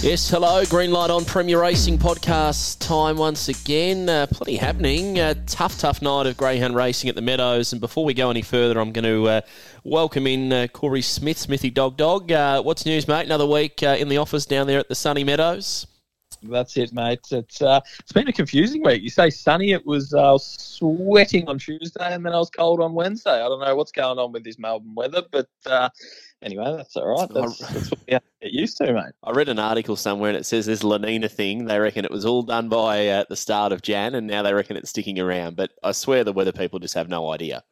Yes, 0.00 0.28
hello, 0.28 0.62
Green 0.66 0.90
Light 0.90 1.08
on 1.10 1.24
Premier 1.24 1.60
Racing 1.60 1.98
podcast 1.98 2.86
time 2.86 3.16
once 3.16 3.48
again. 3.48 4.08
Uh, 4.08 4.26
plenty 4.26 4.56
happening. 4.56 5.14
Tough, 5.46 5.78
tough 5.78 6.02
night 6.02 6.26
of 6.26 6.36
greyhound 6.36 6.76
racing 6.76 7.08
at 7.08 7.16
the 7.16 7.22
Meadows. 7.22 7.72
And 7.72 7.80
before 7.80 8.04
we 8.04 8.12
go 8.12 8.28
any 8.28 8.42
further, 8.42 8.78
I'm 8.80 8.92
going 8.92 9.04
to 9.04 9.26
uh, 9.28 9.40
welcome 9.82 10.26
in 10.26 10.52
uh, 10.52 10.66
Corey 10.68 11.00
Smith, 11.00 11.38
Smithy 11.38 11.70
Dog 11.70 11.96
Dog. 11.96 12.30
Uh, 12.30 12.62
what's 12.62 12.84
news, 12.84 13.08
mate? 13.08 13.24
Another 13.24 13.46
week 13.46 13.82
uh, 13.82 13.96
in 13.98 14.08
the 14.08 14.18
office 14.18 14.44
down 14.44 14.66
there 14.66 14.78
at 14.78 14.88
the 14.88 14.94
Sunny 14.94 15.24
Meadows. 15.24 15.86
That's 16.48 16.76
it, 16.76 16.92
mate. 16.92 17.20
It's 17.30 17.62
uh, 17.62 17.80
it's 17.98 18.12
been 18.12 18.28
a 18.28 18.32
confusing 18.32 18.82
week. 18.82 19.02
You 19.02 19.10
say 19.10 19.30
sunny, 19.30 19.72
it 19.72 19.86
was 19.86 20.12
uh, 20.12 20.36
sweating 20.38 21.48
on 21.48 21.58
Tuesday, 21.58 22.12
and 22.14 22.24
then 22.24 22.32
I 22.32 22.38
was 22.38 22.50
cold 22.50 22.80
on 22.80 22.92
Wednesday. 22.92 23.30
I 23.30 23.48
don't 23.48 23.60
know 23.60 23.74
what's 23.74 23.92
going 23.92 24.18
on 24.18 24.32
with 24.32 24.44
this 24.44 24.58
Melbourne 24.58 24.94
weather, 24.94 25.22
but 25.30 25.48
uh, 25.66 25.88
anyway, 26.42 26.74
that's 26.76 26.96
all 26.96 27.08
right. 27.08 27.28
That's, 27.32 27.58
that's 27.58 27.90
what 27.90 28.00
we 28.06 28.12
have 28.12 28.22
to 28.22 28.30
get 28.42 28.52
used 28.52 28.76
to, 28.78 28.92
mate. 28.92 29.12
I 29.22 29.30
read 29.32 29.48
an 29.48 29.58
article 29.58 29.96
somewhere 29.96 30.30
and 30.30 30.38
it 30.38 30.46
says 30.46 30.66
this 30.66 30.84
La 30.84 30.98
Nina 30.98 31.28
thing. 31.28 31.64
They 31.64 31.78
reckon 31.78 32.04
it 32.04 32.10
was 32.10 32.26
all 32.26 32.42
done 32.42 32.68
by 32.68 33.08
uh, 33.08 33.24
the 33.28 33.36
start 33.36 33.72
of 33.72 33.82
Jan, 33.82 34.14
and 34.14 34.26
now 34.26 34.42
they 34.42 34.52
reckon 34.52 34.76
it's 34.76 34.90
sticking 34.90 35.18
around. 35.18 35.56
But 35.56 35.70
I 35.82 35.92
swear 35.92 36.24
the 36.24 36.32
weather 36.32 36.52
people 36.52 36.78
just 36.78 36.94
have 36.94 37.08
no 37.08 37.30
idea. 37.32 37.64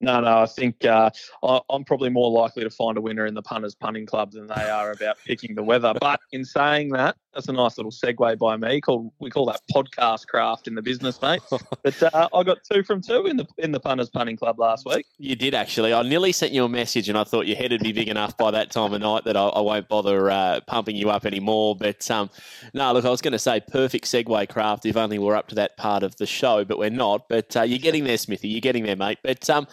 No, 0.00 0.20
no, 0.20 0.42
I 0.42 0.46
think 0.46 0.84
uh, 0.84 1.10
I'm 1.42 1.84
probably 1.84 2.10
more 2.10 2.30
likely 2.30 2.62
to 2.64 2.70
find 2.70 2.98
a 2.98 3.00
winner 3.00 3.24
in 3.24 3.34
the 3.34 3.42
punters 3.42 3.74
punting 3.74 4.04
club 4.04 4.32
than 4.32 4.46
they 4.46 4.68
are 4.68 4.92
about 4.92 5.16
picking 5.24 5.54
the 5.54 5.62
weather. 5.62 5.94
But 6.06 6.20
in 6.30 6.44
saying 6.44 6.90
that, 6.90 7.16
that's 7.34 7.48
a 7.48 7.52
nice 7.52 7.76
little 7.76 7.90
segue 7.90 8.38
by 8.38 8.56
me. 8.56 8.80
Called 8.80 9.10
we 9.18 9.28
call 9.28 9.46
that 9.46 9.60
podcast 9.74 10.26
craft 10.26 10.68
in 10.68 10.74
the 10.74 10.82
business, 10.82 11.20
mate. 11.20 11.40
But 11.82 12.02
uh, 12.02 12.28
I 12.34 12.42
got 12.42 12.58
two 12.70 12.82
from 12.82 13.00
two 13.00 13.26
in 13.26 13.36
the 13.36 13.46
in 13.58 13.72
the 13.72 13.80
punters 13.80 14.10
punting 14.10 14.36
club 14.36 14.58
last 14.58 14.86
week. 14.86 15.06
You 15.18 15.36
did 15.36 15.54
actually. 15.54 15.92
I 15.92 16.02
nearly 16.02 16.32
sent 16.32 16.52
you 16.52 16.64
a 16.64 16.68
message, 16.68 17.08
and 17.08 17.16
I 17.16 17.24
thought 17.24 17.46
your 17.46 17.56
head 17.56 17.70
would 17.70 17.82
be 17.82 17.92
big 17.92 18.08
enough 18.08 18.36
by 18.36 18.50
that 18.50 18.70
time 18.70 18.92
of 18.92 19.00
night 19.00 19.24
that 19.24 19.36
I, 19.36 19.46
I 19.46 19.60
won't 19.60 19.88
bother 19.88 20.30
uh, 20.30 20.60
pumping 20.66 20.96
you 20.96 21.10
up 21.10 21.24
anymore. 21.24 21.76
But 21.76 22.10
um, 22.10 22.30
no, 22.74 22.92
look, 22.92 23.04
I 23.04 23.10
was 23.10 23.20
going 23.20 23.32
to 23.32 23.38
say 23.38 23.60
perfect 23.60 24.06
segue 24.06 24.48
craft 24.48 24.86
if 24.86 24.96
only 24.96 25.18
we're 25.18 25.36
up 25.36 25.48
to 25.48 25.54
that 25.56 25.76
part 25.76 26.02
of 26.02 26.16
the 26.16 26.26
show, 26.26 26.64
but 26.64 26.78
we're 26.78 26.90
not. 26.90 27.28
But 27.28 27.56
uh, 27.56 27.62
you're 27.62 27.78
getting 27.78 28.04
there, 28.04 28.18
Smithy. 28.18 28.48
You're 28.48 28.60
getting 28.60 28.84
there, 28.84 28.96
mate. 28.96 29.18
But 29.22 29.48
um, 29.50 29.66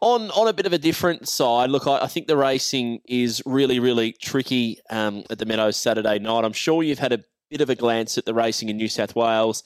on 0.00 0.30
on 0.30 0.48
a 0.48 0.52
bit 0.52 0.66
of 0.66 0.72
a 0.72 0.78
different 0.78 1.28
side, 1.28 1.70
look, 1.70 1.86
I, 1.86 2.04
I 2.04 2.06
think 2.06 2.26
the 2.26 2.36
racing 2.36 3.00
is 3.06 3.42
really, 3.46 3.78
really 3.78 4.12
tricky 4.12 4.78
um, 4.90 5.24
at 5.30 5.38
the 5.38 5.46
Meadows 5.46 5.76
Saturday 5.76 6.18
night. 6.18 6.44
I'm 6.44 6.52
sure 6.52 6.82
you've 6.82 6.98
had 6.98 7.12
a 7.12 7.24
bit 7.50 7.60
of 7.60 7.70
a 7.70 7.74
glance 7.74 8.16
at 8.16 8.24
the 8.24 8.34
racing 8.34 8.68
in 8.68 8.76
New 8.76 8.88
South 8.88 9.14
Wales. 9.14 9.62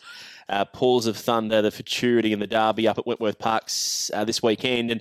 Uh, 0.49 0.65
Paws 0.65 1.07
of 1.07 1.17
Thunder, 1.17 1.63
the 1.63 1.71
Futurity, 1.71 2.33
and 2.33 2.43
the 2.43 2.47
Derby 2.47 2.87
up 2.87 2.99
at 2.99 3.07
Wentworth 3.07 3.39
Parks 3.39 4.11
uh, 4.13 4.25
this 4.25 4.43
weekend. 4.43 4.91
And 4.91 5.01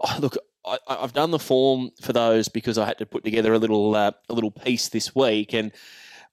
oh, 0.00 0.18
look, 0.20 0.36
I, 0.66 0.78
I've 0.88 1.14
done 1.14 1.30
the 1.30 1.38
form 1.38 1.90
for 2.02 2.12
those 2.12 2.48
because 2.48 2.76
I 2.76 2.84
had 2.84 2.98
to 2.98 3.06
put 3.06 3.24
together 3.24 3.54
a 3.54 3.58
little 3.58 3.94
uh, 3.94 4.12
a 4.28 4.34
little 4.34 4.50
piece 4.50 4.88
this 4.88 5.14
week, 5.14 5.54
and 5.54 5.72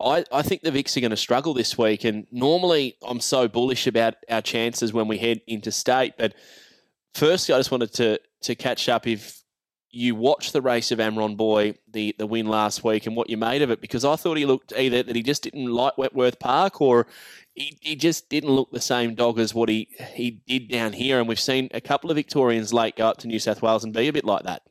I, 0.02 0.26
I 0.32 0.42
think 0.42 0.62
the 0.62 0.72
Vics 0.72 0.98
are 0.98 1.02
going 1.02 1.12
to 1.12 1.18
struggle 1.18 1.54
this 1.54 1.78
week. 1.78 2.04
And 2.04 2.28
normally, 2.32 2.98
I'm 3.04 3.20
so 3.20 3.48
bullish 3.48 3.88
about 3.88 4.16
our 4.30 4.42
chances 4.42 4.94
when 4.94 5.08
we 5.08 5.18
head 5.18 5.42
into 5.48 5.72
state. 5.72 6.14
But 6.18 6.34
firstly, 7.14 7.56
I 7.56 7.60
just 7.60 7.72
wanted 7.72 7.94
to 7.94 8.20
to 8.42 8.56
catch 8.56 8.90
up 8.90 9.06
if 9.06 9.42
you 9.92 10.16
watched 10.16 10.54
the 10.54 10.62
race 10.62 10.92
of 10.92 11.00
Amron 11.00 11.36
Boy, 11.36 11.76
the, 11.92 12.16
the 12.18 12.26
win 12.26 12.48
last 12.48 12.84
week, 12.84 13.06
and 13.06 13.16
what 13.16 13.30
you 13.30 13.38
made 13.38 13.62
of 13.62 13.70
it, 13.72 13.82
because 13.82 14.06
I 14.06 14.16
thought 14.16 14.38
he 14.38 14.46
looked 14.46 14.74
either 14.78 15.04
that 15.04 15.16
he 15.16 15.22
just 15.22 15.44
didn't 15.44 15.66
like 15.66 15.98
Wentworth 15.98 16.40
Park 16.40 16.82
or 16.82 17.08
he, 17.54 17.78
he 17.82 17.96
just 17.96 18.30
didn't 18.30 18.52
look 18.52 18.72
the 18.72 18.80
same 18.80 19.16
dog 19.16 19.38
as 19.38 19.54
what 19.54 19.68
he, 19.68 19.90
he 20.14 20.42
did 20.48 20.70
down 20.70 20.94
here. 20.94 21.20
And 21.20 21.28
we've 21.28 21.40
seen 21.40 21.70
a 21.74 21.82
couple 21.82 22.10
of 22.10 22.16
Victorians 22.16 22.74
late 22.74 22.96
go 22.96 23.08
up 23.08 23.18
to 23.18 23.28
New 23.28 23.40
South 23.40 23.62
Wales 23.62 23.84
and 23.84 23.94
be 23.94 24.08
a 24.08 24.14
bit 24.14 24.26
like 24.26 24.44
that. 24.44 24.62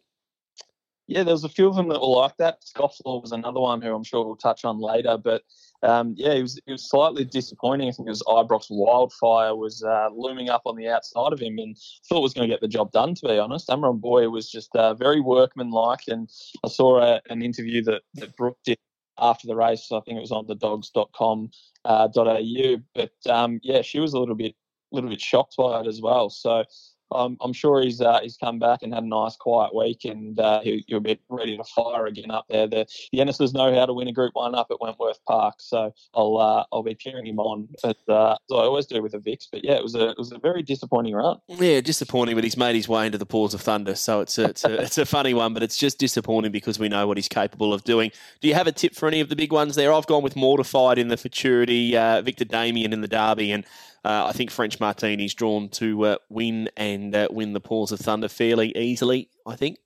Yeah, 1.06 1.24
there 1.24 1.34
was 1.34 1.44
a 1.44 1.50
few 1.50 1.68
of 1.68 1.76
them 1.76 1.88
that 1.88 2.00
were 2.00 2.06
like 2.06 2.36
that. 2.38 2.62
Scofflaw 2.62 3.20
was 3.20 3.32
another 3.32 3.60
one 3.60 3.82
who 3.82 3.94
I'm 3.94 4.04
sure 4.04 4.24
we'll 4.24 4.36
touch 4.36 4.64
on 4.64 4.80
later, 4.80 5.18
but 5.18 5.42
um, 5.82 6.14
yeah, 6.16 6.32
it 6.32 6.42
was 6.42 6.58
it 6.66 6.72
was 6.72 6.88
slightly 6.88 7.24
disappointing. 7.24 7.88
I 7.88 7.92
think 7.92 8.06
it 8.06 8.10
was 8.10 8.22
Ibrox 8.22 8.66
Wildfire 8.70 9.56
was 9.56 9.82
uh, 9.82 10.08
looming 10.14 10.50
up 10.50 10.62
on 10.66 10.76
the 10.76 10.88
outside 10.88 11.32
of 11.32 11.40
him, 11.40 11.58
and 11.58 11.76
thought 12.08 12.20
was 12.20 12.34
going 12.34 12.48
to 12.48 12.52
get 12.52 12.60
the 12.60 12.68
job 12.68 12.92
done. 12.92 13.14
To 13.14 13.28
be 13.28 13.38
honest, 13.38 13.68
Amron 13.68 14.00
Boy 14.00 14.28
was 14.28 14.50
just 14.50 14.74
uh, 14.76 14.94
very 14.94 15.20
workmanlike, 15.20 16.02
and 16.08 16.28
I 16.64 16.68
saw 16.68 17.00
a, 17.00 17.20
an 17.30 17.42
interview 17.42 17.82
that 17.84 18.02
that 18.14 18.36
Brooke 18.36 18.58
did 18.64 18.78
after 19.18 19.46
the 19.46 19.56
race. 19.56 19.88
I 19.92 20.00
think 20.00 20.18
it 20.18 20.22
was 20.22 20.32
on 20.32 20.46
the 20.46 20.54
dogs.com.au. 20.54 21.48
Uh, 21.84 22.76
but 22.94 23.12
um, 23.28 23.60
yeah, 23.62 23.82
she 23.82 24.00
was 24.00 24.12
a 24.12 24.18
little 24.18 24.34
bit 24.34 24.54
little 24.92 25.10
bit 25.10 25.20
shocked 25.20 25.54
by 25.56 25.80
it 25.80 25.86
as 25.86 26.00
well. 26.02 26.28
So 26.30 26.64
I'm, 27.12 27.36
I'm 27.40 27.52
sure 27.52 27.80
he's 27.82 28.00
uh, 28.00 28.20
he's 28.20 28.36
come 28.36 28.58
back 28.58 28.82
and 28.82 28.94
had 28.94 29.02
a 29.02 29.08
nice 29.08 29.36
quiet 29.36 29.74
week, 29.74 30.04
and 30.04 30.38
uh, 30.38 30.60
he, 30.60 30.84
he'll 30.86 31.00
be 31.00 31.18
ready 31.28 31.56
to 31.56 31.64
fire 31.64 32.06
again 32.06 32.30
up 32.30 32.46
there. 32.48 32.66
The, 32.66 32.86
the 33.12 33.20
Ennis's 33.20 33.52
know 33.52 33.74
how 33.74 33.86
to 33.86 33.92
win 33.92 34.08
a 34.08 34.12
Group 34.12 34.34
One 34.34 34.54
up 34.54 34.68
at 34.70 34.80
Wentworth 34.80 35.20
Park, 35.26 35.56
so 35.58 35.92
I'll 36.14 36.36
uh, 36.38 36.64
I'll 36.72 36.82
be 36.82 36.94
cheering 36.94 37.26
him 37.26 37.38
on 37.38 37.68
as, 37.84 37.94
uh, 38.08 38.32
as 38.32 38.38
I 38.52 38.56
always 38.56 38.86
do 38.86 39.02
with 39.02 39.12
the 39.12 39.18
Vics. 39.18 39.46
But 39.50 39.64
yeah, 39.64 39.74
it 39.74 39.82
was 39.82 39.94
a 39.94 40.10
it 40.10 40.18
was 40.18 40.32
a 40.32 40.38
very 40.38 40.62
disappointing 40.62 41.14
run. 41.14 41.38
Yeah, 41.48 41.80
disappointing, 41.80 42.34
but 42.34 42.44
he's 42.44 42.56
made 42.56 42.76
his 42.76 42.88
way 42.88 43.06
into 43.06 43.18
the 43.18 43.26
paws 43.26 43.54
of 43.54 43.60
thunder, 43.60 43.94
so 43.94 44.20
it's 44.20 44.38
a, 44.38 44.44
it's 44.44 44.64
a 44.64 44.80
it's 44.82 44.98
a 44.98 45.06
funny 45.06 45.34
one, 45.34 45.54
but 45.54 45.62
it's 45.62 45.76
just 45.76 45.98
disappointing 45.98 46.52
because 46.52 46.78
we 46.78 46.88
know 46.88 47.06
what 47.06 47.16
he's 47.16 47.28
capable 47.28 47.74
of 47.74 47.84
doing. 47.84 48.10
Do 48.40 48.48
you 48.48 48.54
have 48.54 48.66
a 48.66 48.72
tip 48.72 48.94
for 48.94 49.08
any 49.08 49.20
of 49.20 49.28
the 49.28 49.36
big 49.36 49.52
ones 49.52 49.74
there? 49.74 49.92
I've 49.92 50.06
gone 50.06 50.22
with 50.22 50.36
Mortified 50.36 50.98
in 50.98 51.08
the 51.08 51.16
Futurity, 51.16 51.96
uh, 51.96 52.22
Victor 52.22 52.44
Damien 52.44 52.92
in 52.92 53.00
the 53.00 53.08
Derby, 53.08 53.50
and 53.50 53.64
uh, 54.04 54.26
I 54.26 54.32
think 54.32 54.50
French 54.50 54.80
Martini's 54.80 55.34
drawn 55.34 55.68
to 55.70 56.06
uh, 56.06 56.16
win 56.28 56.68
and 56.76 57.14
uh, 57.14 57.28
win 57.30 57.52
the 57.52 57.60
Paws 57.60 57.92
of 57.92 58.00
Thunder 58.00 58.28
fairly 58.28 58.76
easily. 58.76 59.28
I 59.46 59.56
think. 59.56 59.78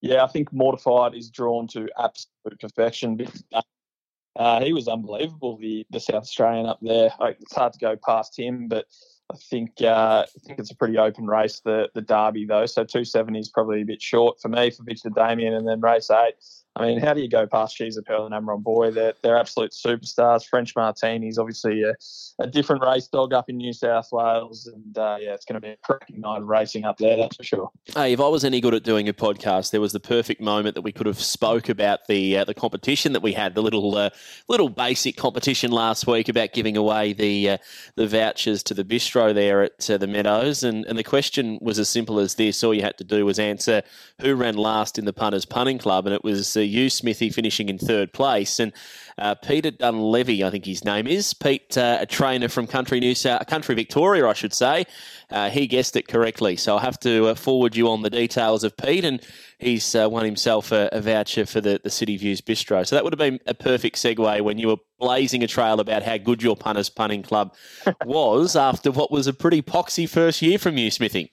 Yeah, 0.00 0.22
I 0.22 0.26
think 0.26 0.52
Mortified 0.52 1.14
is 1.14 1.30
drawn 1.30 1.66
to 1.68 1.88
absolute 1.98 2.60
perfection. 2.60 3.26
Uh, 4.36 4.60
he 4.62 4.72
was 4.72 4.88
unbelievable, 4.88 5.56
the 5.56 5.86
the 5.90 6.00
South 6.00 6.24
Australian 6.24 6.66
up 6.66 6.78
there. 6.82 7.10
It's 7.20 7.54
hard 7.54 7.72
to 7.72 7.78
go 7.78 7.96
past 8.04 8.38
him, 8.38 8.68
but 8.68 8.86
I 9.32 9.36
think 9.36 9.80
uh, 9.80 10.26
I 10.26 10.38
think 10.46 10.58
it's 10.58 10.72
a 10.72 10.76
pretty 10.76 10.98
open 10.98 11.26
race. 11.26 11.60
The 11.60 11.88
the 11.94 12.02
Derby 12.02 12.44
though, 12.44 12.66
so 12.66 12.84
two 12.84 13.04
seventy 13.04 13.38
is 13.38 13.48
probably 13.48 13.80
a 13.82 13.86
bit 13.86 14.02
short 14.02 14.40
for 14.40 14.48
me 14.48 14.70
for 14.70 14.82
Victor 14.82 15.10
Damien, 15.10 15.54
and 15.54 15.66
then 15.66 15.80
race 15.80 16.10
eight. 16.10 16.34
I 16.76 16.86
mean, 16.86 16.98
how 16.98 17.14
do 17.14 17.20
you 17.20 17.28
go 17.28 17.46
past 17.46 17.76
She's 17.76 17.96
a 17.96 18.02
Pearl 18.02 18.26
and 18.26 18.34
Amron 18.34 18.62
Boy? 18.62 18.90
They're, 18.90 19.14
they're 19.22 19.38
absolute 19.38 19.70
superstars. 19.70 20.44
French 20.44 20.74
Martini's 20.74 21.38
obviously 21.38 21.84
a, 21.84 21.94
a 22.40 22.48
different 22.48 22.82
race 22.82 23.06
dog 23.06 23.32
up 23.32 23.48
in 23.48 23.58
New 23.58 23.72
South 23.72 24.08
Wales. 24.10 24.66
And 24.66 24.98
uh, 24.98 25.18
yeah, 25.20 25.34
it's 25.34 25.44
going 25.44 25.54
to 25.54 25.60
be 25.60 25.68
a 25.68 25.76
cracking 25.76 26.20
night 26.20 26.42
of 26.42 26.48
racing 26.48 26.84
up 26.84 26.98
there, 26.98 27.16
that's 27.16 27.36
for 27.36 27.44
sure. 27.44 27.70
Hey, 27.94 28.12
if 28.12 28.20
I 28.20 28.26
was 28.26 28.44
any 28.44 28.60
good 28.60 28.74
at 28.74 28.82
doing 28.82 29.08
a 29.08 29.12
podcast, 29.12 29.70
there 29.70 29.80
was 29.80 29.92
the 29.92 30.00
perfect 30.00 30.40
moment 30.40 30.74
that 30.74 30.82
we 30.82 30.90
could 30.90 31.06
have 31.06 31.20
spoke 31.20 31.68
about 31.68 32.06
the 32.08 32.38
uh, 32.38 32.44
the 32.44 32.54
competition 32.54 33.12
that 33.12 33.22
we 33.22 33.34
had, 33.34 33.54
the 33.54 33.62
little 33.62 33.96
uh, 33.96 34.10
little 34.48 34.68
basic 34.68 35.16
competition 35.16 35.70
last 35.70 36.08
week 36.08 36.28
about 36.28 36.52
giving 36.52 36.76
away 36.76 37.12
the 37.12 37.50
uh, 37.50 37.58
the 37.94 38.08
vouchers 38.08 38.64
to 38.64 38.74
the 38.74 38.84
bistro 38.84 39.32
there 39.32 39.62
at 39.62 39.88
uh, 39.88 39.96
the 39.96 40.08
Meadows. 40.08 40.64
And, 40.64 40.84
and 40.86 40.98
the 40.98 41.04
question 41.04 41.58
was 41.62 41.78
as 41.78 41.88
simple 41.88 42.18
as 42.18 42.34
this. 42.34 42.64
All 42.64 42.74
you 42.74 42.82
had 42.82 42.98
to 42.98 43.04
do 43.04 43.24
was 43.24 43.38
answer 43.38 43.82
who 44.20 44.34
ran 44.34 44.56
last 44.56 44.98
in 44.98 45.04
the 45.04 45.12
Punters 45.12 45.44
Punting 45.44 45.78
Club, 45.78 46.06
and 46.06 46.14
it 46.14 46.24
was 46.24 46.56
you, 46.64 46.90
Smithy, 46.90 47.30
finishing 47.30 47.68
in 47.68 47.78
third 47.78 48.12
place. 48.12 48.58
And 48.58 48.72
uh, 49.16 49.34
Peter 49.36 49.70
Dunlevy, 49.70 50.44
I 50.44 50.50
think 50.50 50.64
his 50.64 50.84
name 50.84 51.06
is. 51.06 51.34
Pete, 51.34 51.78
uh, 51.78 51.98
a 52.00 52.06
trainer 52.06 52.48
from 52.48 52.66
Country 52.66 52.98
New 53.00 53.14
South, 53.14 53.46
Country 53.46 53.74
Victoria, 53.74 54.26
I 54.26 54.32
should 54.32 54.52
say. 54.52 54.84
Uh, 55.30 55.50
he 55.50 55.66
guessed 55.66 55.96
it 55.96 56.08
correctly. 56.08 56.56
So 56.56 56.74
I'll 56.74 56.80
have 56.80 56.98
to 57.00 57.28
uh, 57.28 57.34
forward 57.34 57.76
you 57.76 57.88
on 57.88 58.02
the 58.02 58.10
details 58.10 58.64
of 58.64 58.76
Pete, 58.76 59.04
and 59.04 59.22
he's 59.58 59.94
uh, 59.94 60.08
won 60.10 60.24
himself 60.24 60.72
a, 60.72 60.88
a, 60.92 61.00
voucher 61.00 61.46
for 61.46 61.60
the, 61.60 61.80
the 61.82 61.90
City 61.90 62.16
Views 62.16 62.40
Bistro. 62.40 62.86
So 62.86 62.96
that 62.96 63.04
would 63.04 63.12
have 63.12 63.18
been 63.18 63.38
a 63.46 63.54
perfect 63.54 63.96
segue 63.96 64.40
when 64.40 64.58
you 64.58 64.68
were 64.68 64.76
blazing 64.98 65.42
a 65.44 65.46
trail 65.46 65.80
about 65.80 66.02
how 66.02 66.16
good 66.16 66.42
your 66.42 66.56
punters 66.56 66.88
punting 66.88 67.22
club 67.22 67.54
was 68.04 68.56
after 68.56 68.90
what 68.90 69.10
was 69.10 69.26
a 69.26 69.32
pretty 69.32 69.62
poxy 69.62 70.08
first 70.08 70.42
year 70.42 70.58
from 70.58 70.76
you, 70.76 70.90
Smithy. 70.90 71.32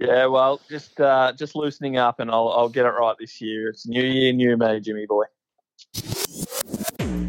Yeah, 0.00 0.26
well, 0.26 0.62
just 0.70 0.98
uh, 0.98 1.32
just 1.36 1.54
loosening 1.54 1.98
up, 1.98 2.20
and 2.20 2.30
I'll 2.30 2.48
I'll 2.48 2.70
get 2.70 2.86
it 2.86 2.88
right 2.88 3.14
this 3.20 3.38
year. 3.38 3.68
It's 3.68 3.86
new 3.86 4.02
year, 4.02 4.32
new 4.32 4.56
me, 4.56 4.80
Jimmy 4.80 5.04
boy. 5.04 5.24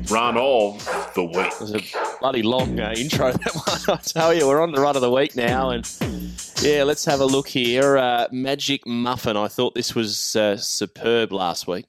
Run 0.10 0.38
of 0.38 1.12
the 1.14 1.24
week. 1.26 1.48
It 1.48 1.60
was 1.60 1.76
a 1.76 1.82
bloody 2.22 2.44
long 2.44 2.80
uh, 2.80 2.94
intro. 2.96 3.32
That 3.34 3.54
one, 3.88 3.98
I 3.98 4.02
tell 4.02 4.34
you, 4.34 4.48
we're 4.48 4.62
on 4.62 4.72
the 4.72 4.80
run 4.80 4.96
of 4.96 5.02
the 5.02 5.12
week 5.12 5.36
now, 5.36 5.72
and 5.72 5.86
yeah, 6.62 6.84
let's 6.84 7.04
have 7.04 7.20
a 7.20 7.26
look 7.26 7.50
here. 7.50 7.98
Uh, 7.98 8.28
Magic 8.32 8.88
Muffin. 8.88 9.36
I 9.36 9.50
thought 9.50 9.76
this 9.76 9.94
was 9.94 10.38
uh, 10.38 10.56
superb 10.56 11.34
last 11.34 11.68
week. 11.68 11.88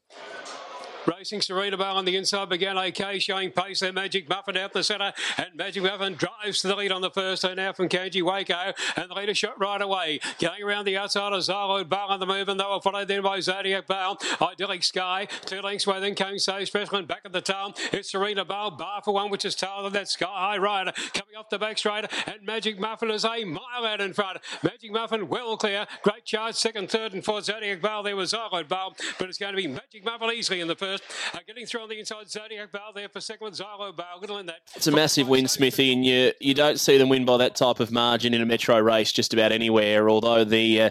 Racing 1.06 1.40
Serena 1.40 1.76
Bar 1.76 1.96
on 1.96 2.04
the 2.04 2.16
inside 2.16 2.48
began 2.48 2.78
okay, 2.78 3.18
showing 3.18 3.50
pace 3.50 3.80
there. 3.80 3.92
Magic 3.92 4.28
Muffin 4.28 4.56
out 4.56 4.72
the 4.72 4.84
centre, 4.84 5.12
and 5.36 5.48
Magic 5.54 5.82
Muffin 5.82 6.14
drives 6.14 6.60
to 6.60 6.68
the 6.68 6.76
lead 6.76 6.92
on 6.92 7.00
the 7.00 7.10
first 7.10 7.42
turn 7.42 7.56
now 7.56 7.72
from 7.72 7.88
Kanji 7.88 8.22
Waco, 8.22 8.72
and 8.96 9.10
the 9.10 9.14
leader 9.14 9.34
shot 9.34 9.58
right 9.60 9.80
away. 9.82 10.20
Going 10.40 10.62
around 10.62 10.84
the 10.84 10.96
outside 10.96 11.32
of 11.32 11.40
Zalo 11.40 11.88
Bar 11.88 12.08
on 12.08 12.20
the 12.20 12.26
move, 12.26 12.48
and 12.48 12.58
they 12.58 12.64
were 12.64 12.80
followed 12.80 13.08
then 13.08 13.22
by 13.22 13.40
Zodiac 13.40 13.86
Bar, 13.86 14.16
Idyllic 14.40 14.84
Sky, 14.84 15.26
two 15.44 15.60
lengths 15.60 15.86
away, 15.86 16.00
then 16.00 16.14
King 16.14 16.38
So 16.38 16.62
Special, 16.64 16.98
and 16.98 17.08
back 17.08 17.22
at 17.24 17.32
the 17.32 17.40
tail. 17.40 17.74
It's 17.92 18.12
Serena 18.12 18.44
Bar, 18.44 18.70
bar 18.70 19.02
for 19.04 19.12
one, 19.12 19.30
which 19.30 19.44
is 19.44 19.56
taller 19.56 19.84
than 19.84 19.94
that 19.94 20.08
Sky 20.08 20.26
High 20.26 20.58
Rider 20.58 20.92
coming 21.14 21.34
off 21.36 21.50
the 21.50 21.58
back 21.58 21.78
straight, 21.78 22.06
and 22.26 22.42
Magic 22.44 22.78
Muffin 22.78 23.10
is 23.10 23.24
a 23.24 23.44
mile 23.44 23.84
out 23.84 24.00
in 24.00 24.12
front. 24.12 24.38
Magic 24.62 24.92
Muffin 24.92 25.28
well 25.28 25.56
clear, 25.56 25.86
great 26.02 26.24
charge, 26.24 26.54
second, 26.54 26.90
third, 26.90 27.12
and 27.12 27.24
fourth. 27.24 27.44
Zodiac 27.46 27.80
Bar 27.80 28.04
there 28.04 28.16
was 28.16 28.32
Zalo 28.32 28.66
Bar, 28.66 28.92
but 29.18 29.28
it's 29.28 29.38
going 29.38 29.52
to 29.52 29.56
be 29.56 29.66
Magic 29.66 30.04
Muffin 30.04 30.30
easily 30.30 30.60
in 30.60 30.68
the 30.68 30.76
first. 30.76 30.91
Uh, 30.94 31.38
getting 31.46 31.66
through 31.66 31.82
on 31.82 31.88
the 31.88 31.98
inside, 31.98 32.30
Zodiac 32.30 32.72
Bar 32.72 32.92
there 32.94 33.08
for 33.08 33.20
second 33.20 33.52
Zylo 33.52 33.94
Bar. 33.94 34.06
Little 34.20 34.38
in 34.38 34.46
that. 34.46 34.60
It's 34.74 34.86
a 34.86 34.92
massive 34.92 35.28
win, 35.28 35.48
Smithy, 35.48 35.92
and 35.92 36.04
you 36.04 36.32
you 36.40 36.54
don't 36.54 36.78
see 36.78 36.98
them 36.98 37.08
win 37.08 37.24
by 37.24 37.36
that 37.38 37.56
type 37.56 37.80
of 37.80 37.90
margin 37.90 38.34
in 38.34 38.40
a 38.42 38.46
metro 38.46 38.78
race 38.78 39.12
just 39.12 39.32
about 39.32 39.52
anywhere. 39.52 40.08
Although 40.08 40.44
the 40.44 40.82
uh, 40.82 40.90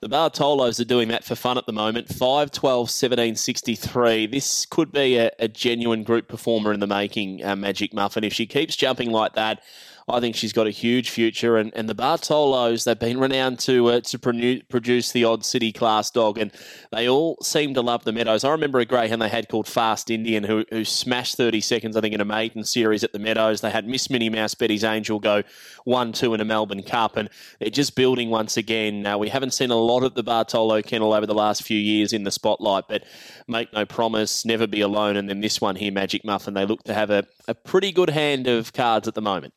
the 0.00 0.08
Bartolos 0.08 0.78
are 0.80 0.84
doing 0.84 1.08
that 1.08 1.24
for 1.24 1.34
fun 1.34 1.58
at 1.58 1.66
the 1.66 1.72
moment. 1.72 2.08
5 2.08 2.50
12 2.50 2.90
17 2.90 3.36
63. 3.36 4.26
This 4.26 4.66
could 4.66 4.92
be 4.92 5.16
a, 5.16 5.30
a 5.38 5.48
genuine 5.48 6.02
group 6.02 6.28
performer 6.28 6.72
in 6.72 6.80
the 6.80 6.86
making, 6.86 7.44
uh, 7.44 7.56
Magic 7.56 7.94
Muffin. 7.94 8.24
If 8.24 8.32
she 8.32 8.46
keeps 8.46 8.76
jumping 8.76 9.10
like 9.10 9.34
that, 9.34 9.62
I 10.08 10.20
think 10.20 10.36
she's 10.36 10.52
got 10.52 10.68
a 10.68 10.70
huge 10.70 11.10
future. 11.10 11.56
And, 11.56 11.72
and 11.74 11.88
the 11.88 11.94
Bartolos, 11.94 12.84
they've 12.84 12.98
been 12.98 13.18
renowned 13.18 13.58
to 13.60 13.88
uh, 13.88 14.00
to 14.02 14.18
produce 14.18 15.10
the 15.10 15.24
odd 15.24 15.44
city 15.44 15.72
class 15.72 16.10
dog, 16.12 16.38
and 16.38 16.52
they 16.92 17.08
all 17.08 17.36
seem 17.42 17.74
to 17.74 17.80
love 17.80 18.04
the 18.04 18.12
Meadows. 18.12 18.44
I 18.44 18.50
remember 18.52 18.78
a 18.78 18.84
greyhound 18.84 19.20
they 19.20 19.28
had 19.28 19.48
called 19.48 19.66
Fast 19.66 20.08
Indian 20.08 20.44
who, 20.44 20.64
who 20.70 20.84
smashed 20.84 21.36
30 21.36 21.60
seconds, 21.60 21.96
I 21.96 22.00
think, 22.00 22.14
in 22.14 22.20
a 22.20 22.24
maiden 22.24 22.62
series 22.64 23.02
at 23.02 23.12
the 23.12 23.18
Meadows. 23.18 23.62
They 23.62 23.70
had 23.70 23.88
Miss 23.88 24.08
Minnie 24.08 24.30
Mouse, 24.30 24.54
Betty's 24.54 24.84
Angel, 24.84 25.18
go 25.18 25.42
1 25.84 26.12
2 26.12 26.34
in 26.34 26.40
a 26.40 26.44
Melbourne 26.44 26.84
Cup, 26.84 27.16
and 27.16 27.28
they're 27.58 27.70
just 27.70 27.96
building 27.96 28.30
once 28.30 28.56
again. 28.56 29.02
Now, 29.02 29.18
we 29.18 29.28
haven't 29.28 29.54
seen 29.54 29.72
a 29.72 29.76
lot 29.76 30.04
of 30.04 30.14
the 30.14 30.22
Bartolo 30.22 30.82
kennel 30.82 31.14
over 31.14 31.26
the 31.26 31.34
last 31.34 31.64
few 31.64 31.78
years 31.78 32.12
in 32.12 32.22
the 32.22 32.30
spotlight, 32.30 32.84
but 32.88 33.02
make 33.48 33.72
no 33.72 33.84
promise, 33.84 34.44
never 34.44 34.68
be 34.68 34.82
alone. 34.82 35.16
And 35.16 35.28
then 35.28 35.40
this 35.40 35.60
one 35.60 35.74
here, 35.74 35.90
Magic 35.90 36.24
Muffin, 36.24 36.54
they 36.54 36.64
look 36.64 36.84
to 36.84 36.94
have 36.94 37.10
a, 37.10 37.24
a 37.48 37.54
pretty 37.54 37.90
good 37.90 38.10
hand 38.10 38.46
of 38.46 38.72
cards 38.72 39.08
at 39.08 39.14
the 39.14 39.22
moment. 39.22 39.52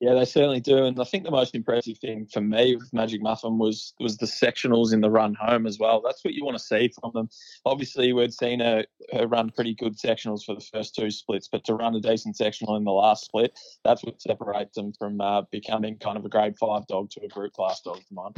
Yeah, 0.00 0.14
they 0.14 0.24
certainly 0.24 0.60
do. 0.60 0.86
And 0.86 0.98
I 0.98 1.04
think 1.04 1.24
the 1.24 1.30
most 1.30 1.54
impressive 1.54 1.98
thing 1.98 2.26
for 2.32 2.40
me 2.40 2.74
with 2.74 2.90
Magic 2.92 3.20
Muffin 3.20 3.58
was 3.58 3.92
was 4.00 4.16
the 4.16 4.24
sectionals 4.24 4.94
in 4.94 5.02
the 5.02 5.10
run 5.10 5.34
home 5.34 5.66
as 5.66 5.78
well. 5.78 6.00
That's 6.02 6.24
what 6.24 6.32
you 6.32 6.42
want 6.42 6.56
to 6.56 6.64
see 6.64 6.90
from 6.98 7.10
them. 7.12 7.28
Obviously, 7.66 8.14
we'd 8.14 8.32
seen 8.32 8.60
her, 8.60 8.86
her 9.12 9.26
run 9.26 9.50
pretty 9.50 9.74
good 9.74 9.98
sectionals 9.98 10.44
for 10.44 10.54
the 10.54 10.64
first 10.72 10.94
two 10.94 11.10
splits, 11.10 11.48
but 11.52 11.64
to 11.64 11.74
run 11.74 11.94
a 11.94 12.00
decent 12.00 12.38
sectional 12.38 12.76
in 12.76 12.84
the 12.84 12.90
last 12.90 13.26
split, 13.26 13.58
that's 13.84 14.02
what 14.02 14.22
separates 14.22 14.74
them 14.74 14.94
from 14.98 15.20
uh, 15.20 15.42
becoming 15.52 15.98
kind 15.98 16.16
of 16.16 16.24
a 16.24 16.30
grade 16.30 16.56
five 16.58 16.86
dog 16.86 17.10
to 17.10 17.22
a 17.22 17.28
group 17.28 17.52
class 17.52 17.82
dog 17.82 18.00
for 18.08 18.14
mine. 18.14 18.32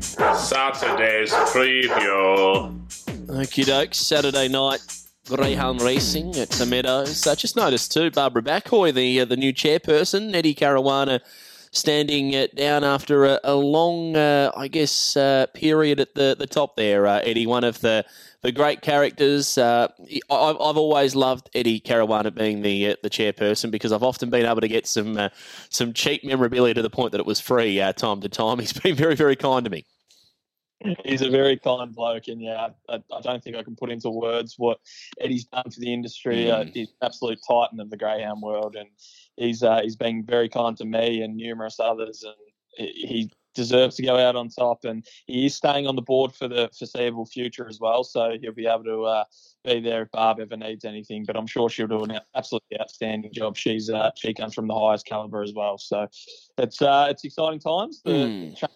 Saturday's 0.00 1.32
preview. 1.32 2.80
Okie 3.26 3.66
doke, 3.66 3.94
Saturday 3.94 4.46
night 4.46 4.80
Greyhound 5.26 5.82
Racing 5.82 6.36
at 6.36 6.50
the 6.50 6.66
Meadows. 6.66 7.26
I 7.26 7.34
just 7.34 7.56
noticed 7.56 7.92
too, 7.92 8.12
Barbara 8.12 8.42
Backhoy, 8.42 8.94
the 8.94 9.20
uh, 9.20 9.24
the 9.24 9.36
new 9.36 9.52
chairperson, 9.52 10.32
Eddie 10.32 10.54
Caruana, 10.54 11.20
standing 11.72 12.34
uh, 12.36 12.46
down 12.54 12.84
after 12.84 13.24
a, 13.24 13.40
a 13.42 13.54
long, 13.56 14.16
uh, 14.16 14.52
I 14.56 14.68
guess, 14.68 15.16
uh, 15.16 15.46
period 15.52 15.98
at 15.98 16.14
the, 16.14 16.36
the 16.38 16.46
top 16.46 16.76
there. 16.76 17.08
Uh, 17.08 17.20
Eddie, 17.24 17.46
one 17.46 17.64
of 17.64 17.80
the, 17.80 18.04
the 18.42 18.52
great 18.52 18.82
characters. 18.82 19.58
Uh, 19.58 19.88
I've, 20.30 20.60
I've 20.60 20.76
always 20.76 21.16
loved 21.16 21.50
Eddie 21.54 21.80
Caruana 21.80 22.32
being 22.32 22.62
the 22.62 22.96
the 23.02 23.10
chairperson 23.10 23.72
because 23.72 23.90
I've 23.90 24.04
often 24.04 24.30
been 24.30 24.46
able 24.46 24.60
to 24.60 24.68
get 24.68 24.86
some 24.86 25.30
some 25.70 25.92
cheap 25.92 26.22
memorabilia 26.22 26.74
to 26.74 26.82
the 26.82 26.90
point 26.90 27.10
that 27.12 27.20
it 27.20 27.26
was 27.26 27.40
free 27.40 27.78
time 27.96 28.20
to 28.20 28.28
time. 28.28 28.58
He's 28.60 28.72
been 28.72 28.94
very 28.94 29.16
very 29.16 29.34
kind 29.34 29.64
to 29.64 29.70
me 29.70 29.84
he's 31.04 31.22
a 31.22 31.30
very 31.30 31.56
kind 31.56 31.94
bloke, 31.94 32.28
and 32.28 32.40
yeah, 32.40 32.68
I, 32.88 32.94
I, 32.94 33.20
don't 33.22 33.42
think 33.42 33.56
I 33.56 33.62
can 33.62 33.76
put 33.76 33.90
into 33.90 34.10
words 34.10 34.54
what 34.58 34.78
Eddie's 35.20 35.44
done 35.46 35.70
for 35.70 35.80
the 35.80 35.92
industry. 35.92 36.50
Uh, 36.50 36.64
mm. 36.64 36.68
Uh, 36.68 36.70
he's 36.72 36.92
absolute 37.02 37.38
titan 37.46 37.80
of 37.80 37.90
the 37.90 37.96
greyhound 37.96 38.42
world, 38.42 38.76
and 38.76 38.88
he's 39.36 39.62
uh, 39.62 39.80
he's 39.82 39.96
been 39.96 40.24
very 40.24 40.48
kind 40.48 40.76
to 40.76 40.84
me 40.84 41.22
and 41.22 41.36
numerous 41.36 41.80
others, 41.80 42.24
and 42.24 42.88
he 42.88 43.30
deserves 43.54 43.96
to 43.96 44.02
go 44.02 44.18
out 44.18 44.36
on 44.36 44.50
top. 44.50 44.84
And 44.84 45.06
he 45.26 45.46
is 45.46 45.54
staying 45.54 45.86
on 45.86 45.96
the 45.96 46.02
board 46.02 46.34
for 46.34 46.46
the 46.46 46.70
foreseeable 46.78 47.24
future 47.24 47.66
as 47.68 47.80
well, 47.80 48.04
so 48.04 48.36
he'll 48.40 48.52
be 48.52 48.66
able 48.66 48.84
to 48.84 49.04
uh, 49.04 49.24
be 49.64 49.80
there 49.80 50.02
if 50.02 50.10
Barb 50.10 50.40
ever 50.40 50.56
needs 50.56 50.84
anything. 50.84 51.24
But 51.24 51.36
I'm 51.36 51.46
sure 51.46 51.70
she'll 51.70 51.86
do 51.86 52.04
an 52.04 52.20
absolutely 52.34 52.78
outstanding 52.80 53.32
job. 53.32 53.56
She's 53.56 53.88
uh, 53.88 54.10
she 54.16 54.34
comes 54.34 54.54
from 54.54 54.68
the 54.68 54.78
highest 54.78 55.06
caliber 55.06 55.42
as 55.42 55.54
well, 55.54 55.78
so 55.78 56.06
it's 56.58 56.82
uh, 56.82 57.06
it's 57.10 57.24
exciting 57.24 57.60
times. 57.60 58.02
The 58.04 58.10
mm 58.10 58.68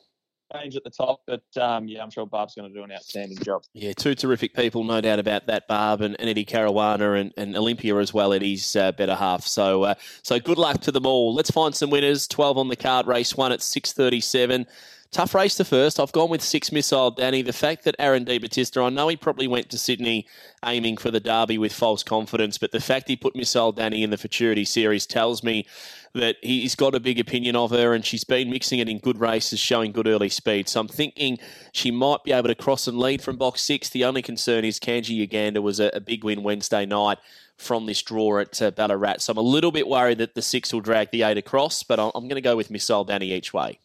change 0.54 0.76
at 0.76 0.84
the 0.84 0.90
top, 0.90 1.20
but 1.26 1.42
um, 1.60 1.88
yeah, 1.88 2.02
I'm 2.02 2.10
sure 2.10 2.26
Barb's 2.26 2.54
going 2.54 2.68
to 2.68 2.74
do 2.74 2.84
an 2.84 2.92
outstanding 2.92 3.38
job. 3.38 3.62
Yeah, 3.72 3.92
two 3.92 4.14
terrific 4.14 4.54
people, 4.54 4.84
no 4.84 5.00
doubt 5.00 5.18
about 5.18 5.46
that, 5.46 5.68
Barb 5.68 6.00
and, 6.00 6.16
and 6.20 6.28
Eddie 6.28 6.44
Caruana 6.44 7.20
and, 7.20 7.32
and, 7.36 7.56
Olympia 7.56 7.96
as 7.96 8.14
well, 8.14 8.32
Eddie's 8.32 8.76
uh, 8.76 8.92
better 8.92 9.14
half. 9.14 9.46
So, 9.46 9.84
uh, 9.84 9.94
so 10.22 10.38
good 10.38 10.58
luck 10.58 10.80
to 10.82 10.92
them 10.92 11.06
all. 11.06 11.34
Let's 11.34 11.50
find 11.50 11.74
some 11.74 11.90
winners. 11.90 12.26
12 12.26 12.58
on 12.58 12.68
the 12.68 12.76
card, 12.76 13.06
race 13.06 13.36
one 13.36 13.52
at 13.52 13.62
637. 13.62 14.66
Tough 15.12 15.34
race 15.34 15.56
to 15.56 15.64
first. 15.64 15.98
I've 15.98 16.12
gone 16.12 16.30
with 16.30 16.40
six 16.40 16.70
missile 16.70 17.10
Danny. 17.10 17.42
The 17.42 17.52
fact 17.52 17.82
that 17.82 17.96
Aaron 17.98 18.22
Di 18.22 18.38
Battista, 18.38 18.80
I 18.80 18.90
know 18.90 19.08
he 19.08 19.16
probably 19.16 19.48
went 19.48 19.68
to 19.70 19.78
Sydney 19.78 20.24
aiming 20.64 20.98
for 20.98 21.10
the 21.10 21.18
Derby 21.18 21.58
with 21.58 21.72
false 21.72 22.04
confidence, 22.04 22.58
but 22.58 22.70
the 22.70 22.78
fact 22.78 23.08
he 23.08 23.16
put 23.16 23.34
missile 23.34 23.72
Danny 23.72 24.04
in 24.04 24.10
the 24.10 24.16
Futurity 24.16 24.64
series 24.64 25.06
tells 25.06 25.42
me 25.42 25.66
that 26.14 26.36
he's 26.42 26.76
got 26.76 26.94
a 26.94 27.00
big 27.00 27.18
opinion 27.18 27.56
of 27.56 27.72
her 27.72 27.92
and 27.92 28.06
she's 28.06 28.22
been 28.22 28.50
mixing 28.50 28.78
it 28.78 28.88
in 28.88 28.98
good 28.98 29.18
races, 29.18 29.58
showing 29.58 29.90
good 29.90 30.06
early 30.06 30.28
speed. 30.28 30.68
So 30.68 30.78
I'm 30.78 30.86
thinking 30.86 31.40
she 31.72 31.90
might 31.90 32.22
be 32.22 32.30
able 32.30 32.46
to 32.46 32.54
cross 32.54 32.86
and 32.86 32.96
lead 32.96 33.20
from 33.20 33.36
box 33.36 33.62
six. 33.62 33.88
The 33.88 34.04
only 34.04 34.22
concern 34.22 34.64
is 34.64 34.78
Kanji 34.78 35.10
Uganda 35.10 35.60
was 35.60 35.80
a, 35.80 35.90
a 35.92 36.00
big 36.00 36.22
win 36.22 36.44
Wednesday 36.44 36.86
night 36.86 37.18
from 37.56 37.86
this 37.86 38.00
draw 38.00 38.38
at 38.38 38.62
uh, 38.62 38.70
Ballarat. 38.70 39.16
So 39.18 39.32
I'm 39.32 39.38
a 39.38 39.42
little 39.42 39.72
bit 39.72 39.88
worried 39.88 40.18
that 40.18 40.36
the 40.36 40.42
six 40.42 40.72
will 40.72 40.80
drag 40.80 41.10
the 41.10 41.24
eight 41.24 41.36
across, 41.36 41.82
but 41.82 41.98
I'm, 41.98 42.12
I'm 42.14 42.28
going 42.28 42.36
to 42.36 42.40
go 42.40 42.54
with 42.54 42.70
Missile 42.70 43.02
Danny 43.02 43.32
each 43.32 43.52
way. 43.52 43.80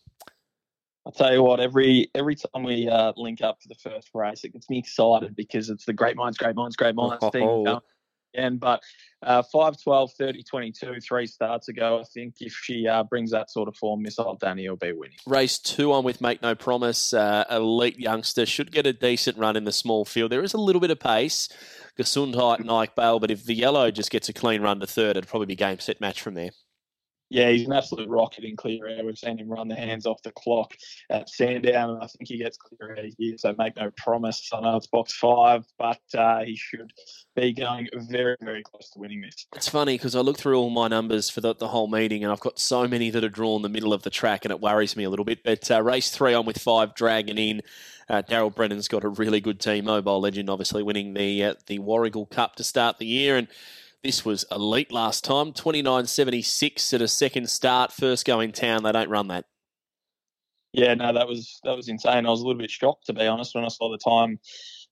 I'll 1.05 1.11
tell 1.11 1.31
you 1.31 1.43
what, 1.43 1.59
every 1.59 2.09
every 2.15 2.35
time 2.35 2.63
we 2.63 2.89
uh, 2.89 3.13
link 3.15 3.41
up 3.41 3.61
for 3.61 3.67
the 3.67 3.75
first 3.75 4.09
race, 4.13 4.43
it 4.43 4.53
gets 4.53 4.69
me 4.69 4.79
excited 4.79 5.35
because 5.35 5.69
it's 5.69 5.85
the 5.85 5.93
great 5.93 6.15
minds, 6.15 6.37
great 6.37 6.55
minds, 6.55 6.75
great 6.75 6.95
minds 6.95 7.17
oh, 7.21 7.29
thing. 7.29 7.47
Oh. 7.47 7.81
Again, 8.33 8.57
but 8.57 8.83
uh, 9.23 9.43
5 9.43 9.81
12, 9.81 10.11
30 10.17 10.43
22, 10.43 10.99
three 10.99 11.25
starts 11.25 11.69
ago, 11.69 12.01
I 12.01 12.03
think 12.03 12.35
if 12.41 12.51
she 12.51 12.85
uh, 12.85 13.03
brings 13.03 13.31
that 13.31 13.49
sort 13.49 13.69
of 13.69 13.77
form, 13.77 14.01
Missile 14.01 14.37
Danny 14.41 14.67
will 14.67 14.75
be 14.75 14.91
winning. 14.91 15.15
Race 15.25 15.57
two 15.57 15.93
on 15.93 16.03
with 16.03 16.19
Make 16.19 16.41
No 16.41 16.53
Promise. 16.53 17.13
Uh, 17.13 17.45
elite 17.49 17.97
youngster 17.97 18.45
should 18.45 18.73
get 18.73 18.85
a 18.85 18.91
decent 18.91 19.37
run 19.37 19.55
in 19.55 19.63
the 19.63 19.71
small 19.71 20.03
field. 20.03 20.33
There 20.33 20.43
is 20.43 20.53
a 20.53 20.57
little 20.57 20.81
bit 20.81 20.91
of 20.91 20.99
pace. 20.99 21.47
Gesundheit 21.97 22.59
and 22.59 22.69
Ike 22.69 22.93
Bale, 22.93 23.19
but 23.21 23.31
if 23.31 23.45
the 23.45 23.53
yellow 23.53 23.89
just 23.89 24.11
gets 24.11 24.27
a 24.27 24.33
clean 24.33 24.61
run 24.61 24.81
to 24.81 24.87
third, 24.87 25.11
it'd 25.11 25.29
probably 25.29 25.45
be 25.45 25.55
game, 25.55 25.79
set, 25.79 26.01
match 26.01 26.21
from 26.21 26.33
there 26.33 26.49
yeah, 27.29 27.49
he's 27.49 27.65
an 27.65 27.73
absolute 27.73 28.07
rocket 28.07 28.43
in 28.43 28.55
clear 28.55 28.87
air. 28.87 29.03
We've 29.03 29.17
seen 29.17 29.37
him 29.37 29.49
run 29.49 29.67
the 29.67 29.75
hands 29.75 30.05
off 30.05 30.21
the 30.21 30.31
clock 30.31 30.73
at 31.09 31.27
Sandown, 31.29 31.91
and 31.91 32.03
I 32.03 32.07
think 32.07 32.27
he 32.27 32.37
gets 32.37 32.57
clear 32.57 32.95
air 32.95 33.07
here. 33.17 33.35
So 33.37 33.55
make 33.57 33.75
no 33.77 33.91
promise. 33.97 34.49
I 34.53 34.61
know 34.61 34.77
it's 34.77 34.87
box 34.87 35.13
five, 35.17 35.65
but 35.79 35.99
uh, 36.15 36.43
he 36.43 36.55
should 36.55 36.91
be 37.35 37.51
going 37.51 37.89
very, 37.93 38.35
very 38.41 38.61
close 38.61 38.91
to 38.91 38.99
winning 38.99 39.21
this. 39.21 39.47
It's 39.55 39.67
funny 39.67 39.95
because 39.95 40.15
I 40.15 40.19
look 40.19 40.37
through 40.37 40.59
all 40.59 40.69
my 40.69 40.87
numbers 40.87 41.29
for 41.29 41.41
the, 41.41 41.55
the, 41.55 41.67
whole 41.67 41.87
meeting, 41.87 42.23
and 42.23 42.31
I've 42.31 42.39
got 42.39 42.59
so 42.59 42.87
many 42.87 43.09
that 43.09 43.23
are 43.23 43.29
drawn 43.29 43.63
the 43.63 43.69
middle 43.69 43.93
of 43.93 44.03
the 44.03 44.11
track, 44.11 44.45
and 44.45 44.51
it 44.51 44.61
worries 44.61 44.95
me 44.95 45.03
a 45.03 45.09
little 45.09 45.25
bit. 45.25 45.43
But 45.43 45.69
uh, 45.71 45.81
race 45.81 46.11
three 46.11 46.35
on 46.35 46.45
with 46.45 46.59
five, 46.59 46.93
dragging 46.93 47.37
in. 47.37 47.61
Uh, 48.07 48.21
Daryl 48.21 48.53
Brennan's 48.53 48.87
got 48.87 49.03
a 49.03 49.09
really 49.09 49.41
good 49.41 49.59
team. 49.59 49.85
Mobile 49.85 50.21
Legend, 50.21 50.47
obviously 50.47 50.83
winning 50.83 51.15
the 51.15 51.43
uh, 51.43 51.53
the 51.65 51.79
Warragul 51.79 52.29
Cup 52.29 52.55
to 52.57 52.63
start 52.63 52.99
the 52.99 53.07
year, 53.07 53.35
and 53.35 53.47
this 54.05 54.23
was 54.23 54.45
elite 54.51 54.91
last 54.91 55.23
time, 55.23 55.51
29.76 55.51 56.93
at 56.93 57.01
a 57.01 57.07
second 57.07 57.49
start, 57.49 57.91
first 57.91 58.23
go 58.23 58.39
in 58.39 58.51
town. 58.51 58.83
They 58.83 58.91
don't 58.91 59.09
run 59.09 59.29
that. 59.29 59.45
Yeah, 60.73 60.93
no, 60.93 61.11
that 61.11 61.27
was 61.27 61.59
that 61.63 61.75
was 61.75 61.87
insane. 61.87 62.25
I 62.25 62.29
was 62.29 62.41
a 62.41 62.45
little 62.45 62.61
bit 62.61 62.69
shocked 62.69 63.07
to 63.07 63.13
be 63.13 63.25
honest 63.25 63.55
when 63.55 63.63
I 63.63 63.69
saw 63.69 63.89
the 63.89 63.97
time 63.97 64.39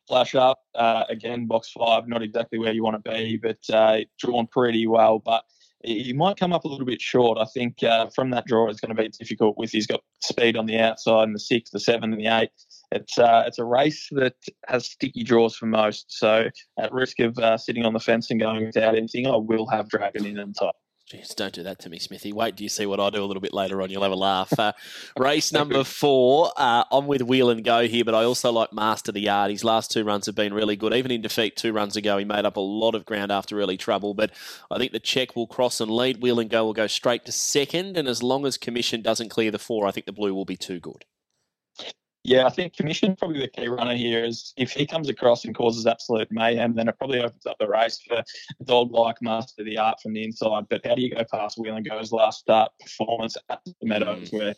flash 0.08 0.34
up. 0.34 0.60
Uh, 0.74 1.03
again, 1.10 1.46
box 1.46 1.72
five, 1.77 2.08
not 2.08 2.24
exactly 2.24 2.58
where 2.58 2.74
you 2.74 2.84
want 2.84 3.03
to 3.03 3.12
be, 3.12 3.38
but 3.38 3.60
uh, 3.72 4.00
drawn 4.17 4.48
pretty 4.48 4.88
well. 4.88 5.20
But 5.20 5.43
he 5.84 6.13
might 6.13 6.38
come 6.38 6.53
up 6.53 6.63
a 6.63 6.67
little 6.67 6.86
bit 6.86 7.01
short. 7.01 7.38
I 7.38 7.46
think 7.53 7.84
uh, 7.84 8.08
from 8.15 8.32
that 8.32 8.48
draw, 8.48 8.70
it's 8.70 8.79
going 8.79 8.96
to 8.96 9.01
be 9.01 9.10
difficult 9.10 9.58
with 9.58 9.72
he's 9.72 9.86
got 9.86 10.01
speed 10.22 10.58
on 10.58 10.65
the 10.65 10.79
outside 10.79 11.24
and 11.24 11.36
the 11.36 11.39
six, 11.39 11.70
the 11.70 11.79
seven, 11.79 12.13
and 12.13 12.20
the 12.20 12.27
eight 12.27 12.50
it's 12.94 13.18
uh, 13.18 13.44
it's 13.48 13.60
a 13.60 13.66
race 13.66 14.08
that 14.12 14.36
has 14.68 14.86
sticky 14.86 15.24
draws 15.24 15.56
for 15.56 15.66
most. 15.66 16.06
So 16.10 16.46
at 16.80 16.94
risk 16.94 17.20
of 17.20 17.38
uh, 17.38 17.58
sitting 17.58 17.86
on 17.86 17.94
the 17.94 18.00
fence 18.00 18.32
and 18.32 18.40
going 18.40 18.66
without 18.66 18.96
anything, 18.96 19.28
I 19.28 19.36
will 19.36 19.68
have 19.68 19.90
Dragon 19.90 20.26
in 20.26 20.40
on 20.40 20.54
top. 20.54 20.76
Jeez, 21.12 21.36
don't 21.36 21.54
do 21.54 21.64
that 21.64 21.80
to 21.80 21.90
me, 21.90 22.00
Smithy. 22.00 22.32
Wait 22.32 22.56
do 22.56 22.64
you 22.64 22.70
see 22.70 22.86
what 22.86 23.02
I 23.02 23.10
do 23.10 23.22
a 23.22 23.26
little 23.26 23.42
bit 23.42 23.54
later 23.54 23.82
on. 23.82 23.90
You'll 23.90 24.04
have 24.04 24.14
a 24.14 24.16
laugh. 24.16 24.58
Uh, 24.58 24.72
race 25.20 25.52
number 25.52 25.84
four. 25.84 26.52
Uh, 26.56 26.86
I'm 26.92 27.08
with 27.08 27.22
Wheel 27.22 27.50
and 27.50 27.62
Go 27.62 27.86
here, 27.88 28.06
but 28.06 28.16
I 28.16 28.24
also 28.24 28.54
like 28.54 28.72
Master 28.72 29.12
the 29.12 29.20
Yard. 29.20 29.52
His 29.52 29.66
last 29.66 29.92
two 29.92 30.06
runs 30.06 30.28
have 30.28 30.36
been 30.36 30.54
really 30.54 30.78
good. 30.78 30.94
Even 30.94 31.12
in 31.12 31.22
defeat 31.22 31.58
two 31.58 31.74
runs 31.74 31.98
ago, 31.98 32.18
he 32.18 32.24
made 32.24 32.46
up 32.46 32.56
a 32.56 32.62
lot 32.62 32.96
of 32.96 33.06
ground 33.06 33.34
after 33.34 33.60
early 33.60 33.76
trouble. 33.76 34.14
But 34.14 34.32
I 34.72 34.78
think 34.78 34.94
the 34.94 35.00
check 35.00 35.36
will 35.36 35.46
cross 35.46 35.82
and 35.82 35.92
lead. 35.92 36.22
Wheel 36.22 36.40
and 36.40 36.50
Go 36.50 36.66
will 36.66 36.74
go 36.74 36.88
straight 36.88 37.26
to 37.26 37.34
second. 37.34 37.98
And 37.98 38.08
as 38.08 38.24
long 38.24 38.46
as 38.46 38.58
Commission 38.58 39.02
doesn't 39.02 39.30
clear 39.30 39.52
the 39.52 39.60
four, 39.60 39.86
I 39.86 39.92
think 39.92 40.06
the 40.06 40.14
blue 40.14 40.34
will 40.34 40.46
be 40.46 40.58
too 40.58 40.80
good. 40.80 41.04
Yeah, 42.24 42.46
I 42.46 42.50
think 42.50 42.75
Commission 42.75 43.18
probably 43.18 43.42
the 43.42 43.50
key 43.50 43.68
runner 43.68 43.96
here 43.96 44.24
is 44.24 44.53
if 44.56 44.72
he 44.72 44.88
comes 44.88 45.10
across 45.10 45.44
and 45.44 45.53
causes 45.53 45.86
absolute 45.86 46.30
mayhem, 46.32 46.74
then 46.74 46.88
it 46.88 46.98
probably 46.98 47.20
opens 47.20 47.46
up 47.46 47.58
the 47.60 47.68
race 47.68 48.00
for 48.08 48.15
a 48.15 48.63
dog 48.63 48.92
like 48.92 49.22
Master 49.22 49.62
of 49.62 49.65
the 49.65 49.77
Art 49.77 50.00
from 50.01 50.13
the 50.13 50.24
inside. 50.24 50.65
But 50.70 50.86
how 50.86 50.96
do 50.96 51.01
you 51.01 51.13
go 51.13 51.25
past 51.30 51.58
Wheel 51.58 51.75
and 51.75 51.88
Go's 51.88 52.13
last 52.13 52.39
start 52.39 52.72
performance 52.80 53.36
at 53.50 53.60
the 53.65 53.74
Meadows 53.82 54.30
mm. 54.30 54.38
where 54.38 54.56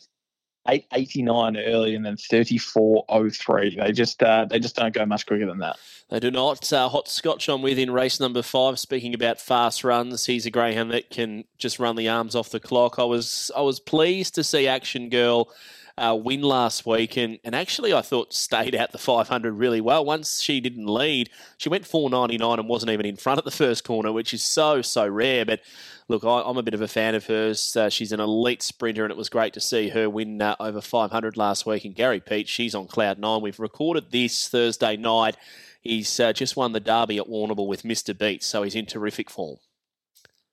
889 0.68 1.58
early 1.58 1.96
and 1.96 2.06
then 2.06 2.18
3403. 2.18 3.78
They 3.78 3.92
just 3.92 4.22
uh, 4.22 4.46
they 4.46 4.60
just 4.60 4.76
don't 4.76 4.94
go 4.94 5.06
much 5.06 5.26
quicker 5.26 5.46
than 5.46 5.60
that. 5.60 5.78
They 6.10 6.20
do 6.20 6.32
not. 6.32 6.72
Uh, 6.72 6.90
Hot 6.90 7.08
Scotch 7.08 7.50
on 7.50 7.62
with 7.62 7.78
in 7.78 7.92
race 7.92 8.20
number 8.20 8.42
five. 8.42 8.80
Speaking 8.80 9.14
about 9.14 9.40
fast 9.40 9.84
runs, 9.84 10.26
he's 10.26 10.46
a 10.46 10.52
greyhound 10.52 10.92
that 10.92 11.10
can 11.10 11.46
just 11.58 11.80
run 11.80 11.96
the 11.96 12.10
arms 12.10 12.36
off 12.36 12.50
the 12.50 12.60
clock. 12.60 12.98
I 12.98 13.04
was 13.04 13.52
I 13.56 13.62
was 13.62 13.80
pleased 13.80 14.36
to 14.36 14.44
see 14.44 14.68
Action 14.68 15.10
Girl 15.10 15.50
uh, 15.98 16.18
win 16.22 16.42
last 16.42 16.86
week, 16.86 17.16
and, 17.16 17.40
and 17.44 17.56
actually 17.56 17.94
I 17.94 18.02
thought 18.02 18.34
stayed 18.34 18.76
out 18.76 18.92
the 18.92 18.98
500 18.98 19.54
really 19.54 19.80
well. 19.80 20.04
Once 20.04 20.42
she 20.42 20.60
didn't 20.60 20.88
lead, 20.88 21.30
she 21.58 21.70
went 21.70 21.88
499 21.88 22.60
and 22.60 22.68
wasn't 22.68 22.92
even 22.92 23.06
in 23.06 23.16
front 23.16 23.38
at 23.38 23.46
the 23.46 23.52
first 23.52 23.84
corner, 23.84 24.12
which 24.12 24.34
is 24.34 24.44
so 24.44 24.82
so 24.82 25.08
rare. 25.08 25.46
But 25.46 25.62
look, 26.10 26.26
I, 26.26 26.42
am 26.42 26.58
a 26.58 26.64
bit 26.64 26.74
of 26.74 26.82
a 26.82 26.88
fan 26.88 27.16
of 27.16 27.28
hers. 27.28 27.78
Uh, 27.78 27.90
she's 27.90 28.12
an 28.12 28.20
elite 28.20 28.62
sprinter, 28.62 29.04
and 29.04 29.12
it 29.12 29.18
was 29.18 29.30
great 29.30 29.54
to 29.54 29.62
see 29.62 29.90
her 29.90 30.10
win 30.10 30.42
uh, 30.42 30.56
over 30.60 30.82
500 30.82 31.38
last 31.38 31.66
week. 31.66 31.86
And 31.86 31.96
Gary 31.96 32.20
Pete, 32.20 32.50
she's 32.50 32.76
on 32.76 32.88
cloud 32.88 33.18
nine. 33.18 33.42
We've 33.42 33.60
recorded 33.60 34.12
this 34.12 34.50
Thursday 34.50 34.98
night. 34.98 35.38
He's 35.82 36.20
uh, 36.20 36.34
just 36.34 36.58
won 36.58 36.74
the 36.74 36.80
Derby 36.80 37.20
at 37.20 37.28
Warrnambool 37.28 37.68
with 37.68 37.84
Mr. 37.84 38.18
Beats, 38.18 38.48
so 38.48 38.64
he's 38.64 38.76
in 38.76 38.86
terrific 38.86 39.30
form 39.30 39.58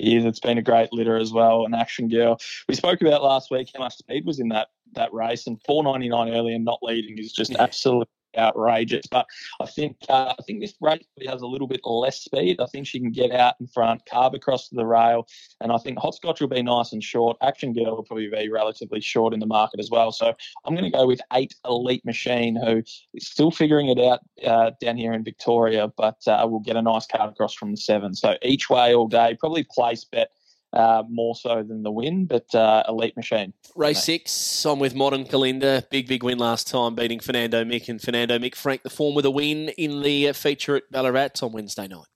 is. 0.02 0.24
It's 0.24 0.40
been 0.40 0.58
a 0.58 0.62
great 0.62 0.92
litter 0.92 1.16
as 1.16 1.32
well, 1.32 1.64
an 1.64 1.74
action 1.74 2.08
girl. 2.08 2.38
We 2.68 2.74
spoke 2.74 3.00
about 3.00 3.22
last 3.22 3.50
week 3.50 3.70
how 3.74 3.80
much 3.80 3.96
speed 3.96 4.26
was 4.26 4.40
in 4.40 4.48
that 4.48 4.68
that 4.94 5.12
race, 5.12 5.46
and 5.46 5.60
499 5.62 6.34
early 6.34 6.54
and 6.54 6.64
not 6.64 6.80
leading 6.82 7.18
is 7.18 7.32
just 7.32 7.52
yeah. 7.52 7.62
absolutely 7.62 8.08
outrageous. 8.36 9.06
But 9.10 9.26
I 9.60 9.66
think 9.66 9.96
uh, 10.08 10.34
I 10.38 10.42
think 10.42 10.60
this 10.60 10.74
race 10.80 11.04
has 11.26 11.42
a 11.42 11.46
little 11.46 11.66
bit 11.66 11.80
less 11.84 12.20
speed. 12.24 12.60
I 12.60 12.66
think 12.66 12.86
she 12.86 13.00
can 13.00 13.10
get 13.10 13.30
out 13.32 13.54
in 13.60 13.66
front, 13.66 14.04
carve 14.06 14.34
across 14.34 14.68
the 14.68 14.86
rail, 14.86 15.26
and 15.60 15.72
I 15.72 15.78
think 15.78 15.98
Hot 15.98 16.14
Scotch 16.14 16.40
will 16.40 16.48
be 16.48 16.62
nice 16.62 16.92
and 16.92 17.02
short. 17.02 17.36
Action 17.42 17.72
Girl 17.72 17.96
will 17.96 18.02
probably 18.02 18.28
be 18.28 18.48
relatively 18.48 19.00
short 19.00 19.34
in 19.34 19.40
the 19.40 19.46
market 19.46 19.80
as 19.80 19.90
well. 19.90 20.12
So 20.12 20.34
I'm 20.64 20.74
going 20.74 20.90
to 20.90 20.96
go 20.96 21.06
with 21.06 21.20
eight 21.32 21.54
Elite 21.64 22.04
Machine, 22.04 22.56
who 22.56 22.82
is 23.14 23.26
still 23.26 23.50
figuring 23.50 23.88
it 23.88 23.98
out 23.98 24.20
uh, 24.44 24.72
down 24.80 24.96
here 24.96 25.12
in 25.12 25.24
Victoria, 25.24 25.88
but 25.96 26.16
uh, 26.26 26.46
will 26.48 26.60
get 26.60 26.76
a 26.76 26.82
nice 26.82 27.06
card 27.06 27.32
across 27.32 27.54
from 27.54 27.70
the 27.72 27.76
seven. 27.76 28.14
So 28.14 28.36
each 28.42 28.70
way 28.70 28.94
all 28.94 29.08
day, 29.08 29.36
probably 29.38 29.64
place 29.64 30.04
bet 30.04 30.30
uh, 30.72 31.02
more 31.08 31.34
so 31.34 31.62
than 31.62 31.82
the 31.82 31.90
win, 31.90 32.26
but 32.26 32.52
uh, 32.54 32.82
elite 32.88 33.16
machine. 33.16 33.52
Race 33.76 34.02
six, 34.02 34.64
I'm 34.64 34.78
with 34.78 34.94
Modern 34.94 35.24
Kalinda. 35.24 35.88
Big, 35.90 36.08
big 36.08 36.22
win 36.22 36.38
last 36.38 36.68
time, 36.68 36.94
beating 36.94 37.20
Fernando 37.20 37.64
Mick 37.64 37.88
and 37.88 38.00
Fernando 38.00 38.38
Mick 38.38 38.54
Frank 38.54 38.82
the 38.82 38.90
form 38.90 39.14
with 39.14 39.24
a 39.24 39.30
win 39.30 39.68
in 39.70 40.02
the 40.02 40.28
uh, 40.28 40.32
feature 40.32 40.76
at 40.76 40.90
Ballarat 40.90 41.42
on 41.42 41.52
Wednesday 41.52 41.88
night. 41.88 42.06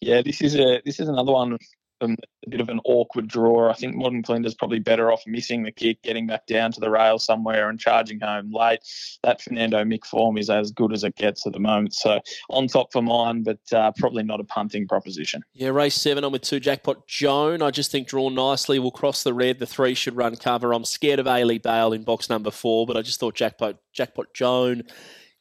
Yeah, 0.00 0.22
this 0.22 0.40
is 0.40 0.54
a 0.54 0.80
this 0.84 1.00
is 1.00 1.08
another 1.08 1.32
one 1.32 1.58
a 2.00 2.08
bit 2.48 2.60
of 2.60 2.68
an 2.68 2.80
awkward 2.84 3.28
draw. 3.28 3.70
I 3.70 3.74
think 3.74 3.96
Modern 3.96 4.22
Kalinda's 4.22 4.54
probably 4.54 4.78
better 4.78 5.10
off 5.10 5.22
missing 5.26 5.62
the 5.62 5.72
kick, 5.72 6.02
getting 6.02 6.26
back 6.26 6.46
down 6.46 6.72
to 6.72 6.80
the 6.80 6.90
rail 6.90 7.18
somewhere 7.18 7.68
and 7.68 7.78
charging 7.78 8.20
home 8.20 8.52
late. 8.52 8.80
That 9.22 9.42
Fernando 9.42 9.84
Mick 9.84 10.04
form 10.04 10.38
is 10.38 10.50
as 10.50 10.70
good 10.70 10.92
as 10.92 11.04
it 11.04 11.16
gets 11.16 11.46
at 11.46 11.52
the 11.52 11.60
moment. 11.60 11.94
So 11.94 12.20
on 12.50 12.66
top 12.68 12.92
for 12.92 13.02
mine, 13.02 13.42
but 13.42 13.60
uh, 13.72 13.92
probably 13.96 14.22
not 14.22 14.40
a 14.40 14.44
punting 14.44 14.88
proposition. 14.88 15.42
Yeah, 15.54 15.68
race 15.68 15.94
seven 15.94 16.24
on 16.24 16.32
with 16.32 16.42
two 16.42 16.60
Jackpot 16.60 17.06
Joan. 17.06 17.62
I 17.62 17.70
just 17.70 17.90
think 17.90 18.08
drawn 18.08 18.34
nicely 18.34 18.78
We'll 18.78 18.90
cross 18.90 19.22
the 19.22 19.34
red. 19.34 19.58
The 19.58 19.66
three 19.66 19.94
should 19.94 20.16
run 20.16 20.36
cover. 20.36 20.72
I'm 20.72 20.84
scared 20.84 21.18
of 21.18 21.26
Ailey 21.26 21.62
Bale 21.62 21.92
in 21.92 22.02
box 22.02 22.28
number 22.28 22.50
four, 22.50 22.86
but 22.86 22.96
I 22.96 23.02
just 23.02 23.18
thought 23.18 23.34
Jackpot 23.34 23.78
Jackpot 23.92 24.34
Joan 24.34 24.82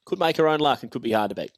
could 0.06 0.20
make 0.20 0.38
her 0.38 0.48
own 0.48 0.60
luck 0.60 0.82
and 0.82 0.92
could 0.92 1.02
be 1.02 1.12
hard 1.12 1.30
to 1.30 1.36
beat. 1.36 1.52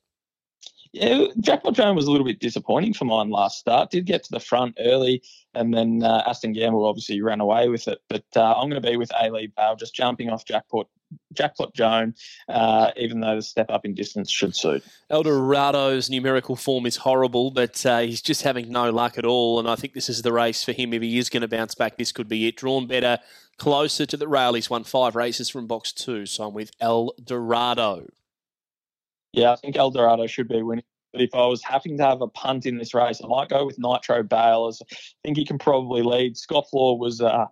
Yeah, 0.94 1.26
Jackpot 1.40 1.74
Joan 1.74 1.96
was 1.96 2.06
a 2.06 2.12
little 2.12 2.26
bit 2.26 2.40
disappointing 2.40 2.94
for 2.94 3.06
mine 3.06 3.30
last 3.30 3.60
start. 3.60 3.92
Did 3.92 4.06
get 4.06 4.24
to 4.24 4.32
the 4.32 4.40
front 4.40 4.78
early, 4.80 5.22
and 5.54 5.74
then 5.74 6.04
uh, 6.04 6.24
Aston 6.28 6.54
Gamble 6.54 6.86
obviously 6.86 7.22
ran 7.22 7.42
away 7.42 7.70
with 7.70 7.88
it. 7.88 8.02
But 8.08 8.26
uh, 8.36 8.54
I'm 8.54 8.70
going 8.70 8.82
to 8.82 8.90
be 8.90 8.98
with 8.98 9.12
A. 9.20 9.30
Bale, 9.30 9.76
just 9.76 9.94
jumping 9.94 10.30
off 10.30 10.46
Jackpot 10.46 10.88
Jackpot 11.34 11.74
Joan, 11.74 12.16
uh, 12.50 12.92
even 12.98 13.22
though 13.22 13.36
the 13.36 13.42
step 13.42 13.70
up 13.70 13.86
in 13.86 13.94
distance 13.94 14.30
should 14.30 14.56
suit. 14.56 14.84
Eldorado's 15.10 16.10
numerical 16.10 16.56
form 16.56 16.86
is 16.86 16.98
horrible, 16.98 17.52
but 17.52 17.86
uh, 17.86 18.00
he's 18.00 18.22
just 18.22 18.42
having 18.42 18.70
no 18.70 18.90
luck 18.90 19.18
at 19.18 19.26
all. 19.26 19.60
And 19.60 19.70
I 19.70 19.76
think 19.76 19.94
this 19.94 20.10
is 20.10 20.22
the 20.22 20.34
race 20.34 20.64
for 20.64 20.74
him. 20.74 20.94
If 20.94 21.02
he 21.02 21.18
is 21.18 21.30
going 21.30 21.42
to 21.42 21.48
bounce 21.48 21.76
back, 21.76 21.98
this 21.98 22.12
could 22.12 22.28
be 22.28 22.48
it. 22.48 22.58
Drawn 22.58 22.88
better, 22.88 23.20
closer 23.58 24.06
to 24.06 24.18
the 24.18 24.28
rail. 24.28 24.54
He's 24.54 24.70
won 24.70 24.84
five 24.84 25.16
races 25.16 25.50
from 25.50 25.68
box 25.68 25.94
two, 25.94 26.26
so 26.26 26.48
I'm 26.48 26.54
with 26.54 26.72
Eldorado. 26.82 28.08
Yeah, 29.38 29.52
I 29.52 29.56
think 29.56 29.78
Eldorado 29.78 30.26
should 30.26 30.48
be 30.48 30.64
winning. 30.64 30.84
But 31.14 31.22
if 31.22 31.34
I 31.36 31.46
was 31.46 31.64
having 31.64 31.98
to 31.98 32.04
have 32.04 32.22
a 32.22 32.28
punt 32.28 32.66
in 32.66 32.78
this 32.78 32.94
race, 32.94 33.22
I 33.24 33.28
might 33.28 33.50
go 33.50 33.66
with 33.66 33.78
Nitro 33.78 34.24
Bale. 34.24 34.68
As 34.68 34.82
I 34.92 34.96
think 35.24 35.38
he 35.38 35.46
can 35.46 35.60
probably 35.60 36.02
lead. 36.02 36.36
Scofflaw 36.36 36.98
was 36.98 37.22
uh, 37.22 37.46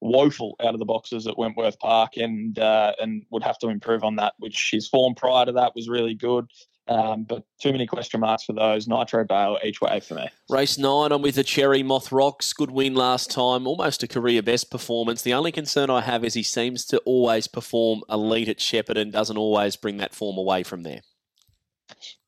woeful 0.00 0.56
out 0.60 0.74
of 0.74 0.78
the 0.78 0.84
boxes 0.84 1.26
at 1.26 1.36
Wentworth 1.36 1.78
Park, 1.80 2.16
and 2.16 2.58
uh, 2.58 2.92
and 3.00 3.24
would 3.30 3.42
have 3.42 3.58
to 3.58 3.68
improve 3.68 4.04
on 4.04 4.16
that. 4.16 4.34
Which 4.38 4.70
his 4.70 4.88
form 4.88 5.14
prior 5.14 5.46
to 5.46 5.52
that 5.52 5.74
was 5.74 5.88
really 5.88 6.14
good. 6.14 6.46
Um, 6.88 7.24
but 7.24 7.44
too 7.60 7.70
many 7.70 7.86
question 7.86 8.20
marks 8.20 8.44
for 8.44 8.54
those. 8.54 8.88
Nitro 8.88 9.24
Bale 9.24 9.58
each 9.64 9.80
way 9.80 10.00
for 10.00 10.14
me. 10.14 10.28
Race 10.48 10.78
nine, 10.78 11.12
I'm 11.12 11.22
with 11.22 11.36
the 11.36 11.44
Cherry 11.44 11.82
Moth 11.82 12.10
Rocks. 12.10 12.52
Good 12.52 12.70
win 12.70 12.94
last 12.94 13.30
time, 13.30 13.66
almost 13.66 14.02
a 14.02 14.08
career 14.08 14.42
best 14.42 14.70
performance. 14.70 15.22
The 15.22 15.34
only 15.34 15.52
concern 15.52 15.90
I 15.90 16.00
have 16.02 16.24
is 16.24 16.34
he 16.34 16.42
seems 16.42 16.84
to 16.86 16.98
always 16.98 17.46
perform 17.46 18.02
elite 18.08 18.48
at 18.48 18.60
Shepherd 18.60 18.96
and 18.96 19.12
doesn't 19.12 19.36
always 19.36 19.76
bring 19.76 19.98
that 19.98 20.14
form 20.14 20.36
away 20.36 20.62
from 20.62 20.82
there. 20.82 21.02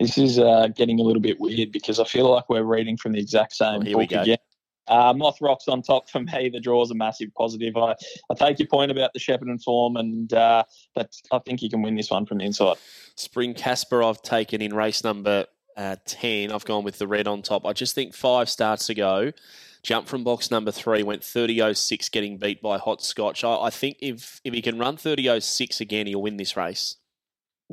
This 0.00 0.18
is 0.18 0.38
uh, 0.38 0.68
getting 0.68 1.00
a 1.00 1.02
little 1.02 1.22
bit 1.22 1.40
weird 1.40 1.72
because 1.72 2.00
I 2.00 2.04
feel 2.04 2.30
like 2.30 2.48
we're 2.48 2.62
reading 2.62 2.96
from 2.96 3.12
the 3.12 3.20
exact 3.20 3.54
same 3.54 3.82
oh, 3.86 3.92
book 3.92 4.12
again. 4.12 4.38
Uh, 4.86 5.14
Moth 5.16 5.40
Rocks 5.40 5.66
on 5.66 5.82
top 5.82 6.10
for 6.10 6.20
me. 6.20 6.50
The 6.50 6.60
draw 6.60 6.82
is 6.82 6.90
a 6.90 6.94
massive 6.94 7.32
positive. 7.34 7.76
I, 7.76 7.94
I 8.30 8.34
take 8.34 8.58
your 8.58 8.68
point 8.68 8.90
about 8.90 9.12
the 9.14 9.18
Shepparton 9.18 9.62
form, 9.62 9.96
and 9.96 10.32
uh, 10.32 10.64
but 10.94 11.14
I 11.32 11.38
think 11.38 11.60
he 11.60 11.70
can 11.70 11.82
win 11.82 11.94
this 11.94 12.10
one 12.10 12.26
from 12.26 12.38
the 12.38 12.44
inside. 12.44 12.76
Spring 13.16 13.54
Casper, 13.54 14.02
I've 14.02 14.22
taken 14.22 14.60
in 14.60 14.74
race 14.74 15.02
number 15.02 15.46
uh, 15.76 15.96
10. 16.04 16.52
I've 16.52 16.64
gone 16.64 16.84
with 16.84 16.98
the 16.98 17.06
red 17.06 17.26
on 17.26 17.42
top. 17.42 17.66
I 17.66 17.72
just 17.72 17.94
think 17.94 18.14
five 18.14 18.48
starts 18.48 18.88
ago, 18.88 19.32
jumped 19.82 20.08
from 20.08 20.24
box 20.24 20.50
number 20.50 20.70
three, 20.70 21.02
went 21.02 21.22
30.06, 21.22 22.10
getting 22.10 22.38
beat 22.38 22.62
by 22.62 22.78
Hot 22.78 23.02
Scotch. 23.02 23.44
I, 23.44 23.54
I 23.54 23.70
think 23.70 23.96
if, 24.00 24.40
if 24.44 24.54
he 24.54 24.62
can 24.62 24.78
run 24.78 24.96
30.06 24.96 25.80
again, 25.80 26.06
he'll 26.06 26.22
win 26.22 26.36
this 26.36 26.56
race. 26.56 26.96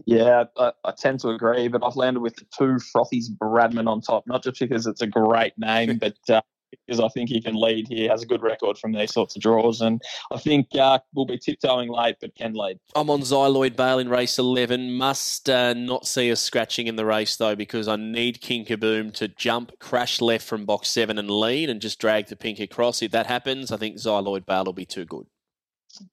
Yeah, 0.05 0.46
I, 0.58 0.72
I, 0.84 0.91
tend 0.91 1.20
to 1.22 1.29
agree, 1.29 1.67
but 1.67 1.84
I've 1.84 1.96
landed 1.96 2.22
with 2.22 2.36
the 2.36 2.46
two 2.58 2.77
Frothies 2.96 3.25
Bradman 3.29 3.88
on 3.88 4.01
top, 4.01 4.25
not 4.27 4.43
just 4.43 4.60
because 4.60 4.88
it's 4.88 5.01
a 5.01 5.08
great 5.08 5.53
name, 5.58 5.98
but 6.01 6.17
uh, 6.29 6.41
because 6.72 7.00
I 7.00 7.10
think 7.10 7.29
he 7.29 7.41
can 7.41 7.55
lead. 7.55 7.88
He 7.88 8.05
has 8.08 8.24
a 8.24 8.25
good 8.25 8.41
record 8.41 8.77
from 8.77 8.93
these 8.93 9.13
sorts 9.13 9.36
of 9.36 9.41
draws, 9.41 9.81
and 9.81 10.01
I 10.31 10.38
think 10.38 10.67
uh, 10.75 11.00
we'll 11.13 11.25
be 11.25 11.38
tiptoeing 11.38 11.89
late, 11.89 12.15
but 12.22 12.36
can 12.36 12.53
lead. 12.53 12.79
I'm 12.96 13.10
on 13.10 13.22
Xyloid 13.22 13.75
Bale 13.75 14.00
in 14.00 14.10
race 14.10 14.39
11. 14.39 14.93
Must 14.93 15.50
uh, 15.50 15.74
not 15.74 16.08
see 16.08 16.31
us 16.31 16.39
scratching 16.39 16.88
in 16.88 16.96
the 16.96 17.05
race, 17.05 17.36
though, 17.36 17.55
because 17.55 17.88
I 17.88 17.96
need 17.96 18.41
King 18.41 18.65
Kaboom 18.65 19.13
to 19.15 19.27
jump, 19.27 19.77
crash 19.79 20.22
left 20.22 20.46
from 20.46 20.65
box 20.65 20.89
7 20.89 21.17
and 21.17 21.29
lead, 21.29 21.70
and 21.70 21.81
just 21.81 22.00
drag 22.00 22.27
the 22.27 22.36
pink 22.36 22.60
across. 22.60 23.01
If 23.01 23.12
that 23.12 23.27
happens, 23.27 23.72
I 23.72 23.77
think 23.77 23.98
Xyloid 23.98 24.46
Bale 24.46 24.65
will 24.65 24.74
be 24.74 24.86
too 24.86 25.05
good. 25.05 25.27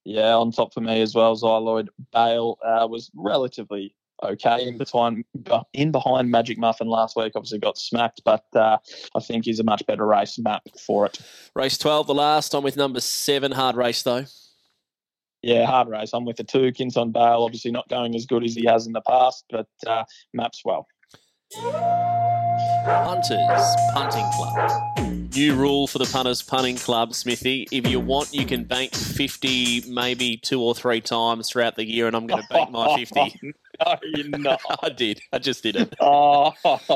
Yeah, 0.04 0.34
on 0.34 0.52
top 0.52 0.74
for 0.74 0.80
me 0.80 1.00
as 1.02 1.14
well. 1.14 1.36
Xyloid 1.36 1.88
Bale 2.12 2.58
uh, 2.64 2.86
was 2.88 3.10
relatively 3.14 3.94
okay 4.22 4.66
in 4.66 4.76
between 4.78 5.24
in 5.72 5.92
behind 5.92 6.30
Magic 6.30 6.58
Muffin 6.58 6.88
last 6.88 7.16
week. 7.16 7.32
Obviously 7.36 7.58
got 7.58 7.78
smacked, 7.78 8.22
but 8.24 8.44
uh, 8.54 8.78
I 9.14 9.20
think 9.20 9.44
he's 9.44 9.60
a 9.60 9.64
much 9.64 9.86
better 9.86 10.06
race 10.06 10.38
map 10.38 10.62
for 10.86 11.06
it. 11.06 11.20
Race 11.54 11.78
twelve, 11.78 12.06
the 12.06 12.14
last. 12.14 12.54
I'm 12.54 12.62
with 12.62 12.76
number 12.76 13.00
seven. 13.00 13.52
Hard 13.52 13.76
race 13.76 14.02
though. 14.02 14.24
Yeah, 15.42 15.66
hard 15.66 15.88
race. 15.88 16.10
I'm 16.12 16.24
with 16.24 16.36
the 16.36 16.44
two. 16.44 16.72
Kinson 16.72 17.12
Bale, 17.12 17.44
obviously 17.44 17.70
not 17.70 17.88
going 17.88 18.14
as 18.16 18.26
good 18.26 18.42
as 18.42 18.54
he 18.54 18.66
has 18.66 18.86
in 18.86 18.92
the 18.92 19.02
past, 19.02 19.44
but 19.50 19.68
uh, 19.86 20.04
maps 20.34 20.62
well. 20.64 20.88
Punters 22.84 23.76
Punting 23.94 24.26
Club. 24.32 25.07
New 25.34 25.54
rule 25.54 25.86
for 25.86 25.98
the 25.98 26.06
Punters 26.06 26.42
Punting 26.42 26.76
Club, 26.76 27.14
Smithy. 27.14 27.68
If 27.70 27.86
you 27.86 28.00
want, 28.00 28.32
you 28.32 28.46
can 28.46 28.64
bank 28.64 28.94
50 28.94 29.84
maybe 29.88 30.36
two 30.38 30.60
or 30.60 30.74
three 30.74 31.00
times 31.00 31.50
throughout 31.50 31.76
the 31.76 31.84
year, 31.84 32.06
and 32.06 32.16
I'm 32.16 32.26
going 32.26 32.42
to 32.42 32.48
bank 32.48 32.70
my 32.70 32.96
50. 32.96 33.38
no, 33.86 33.96
you're 34.14 34.28
not. 34.38 34.60
I 34.82 34.88
did. 34.88 35.20
I 35.32 35.38
just 35.38 35.62
did 35.62 35.76
it. 35.76 35.94
Oh, 36.00 36.52
that's 36.64 36.88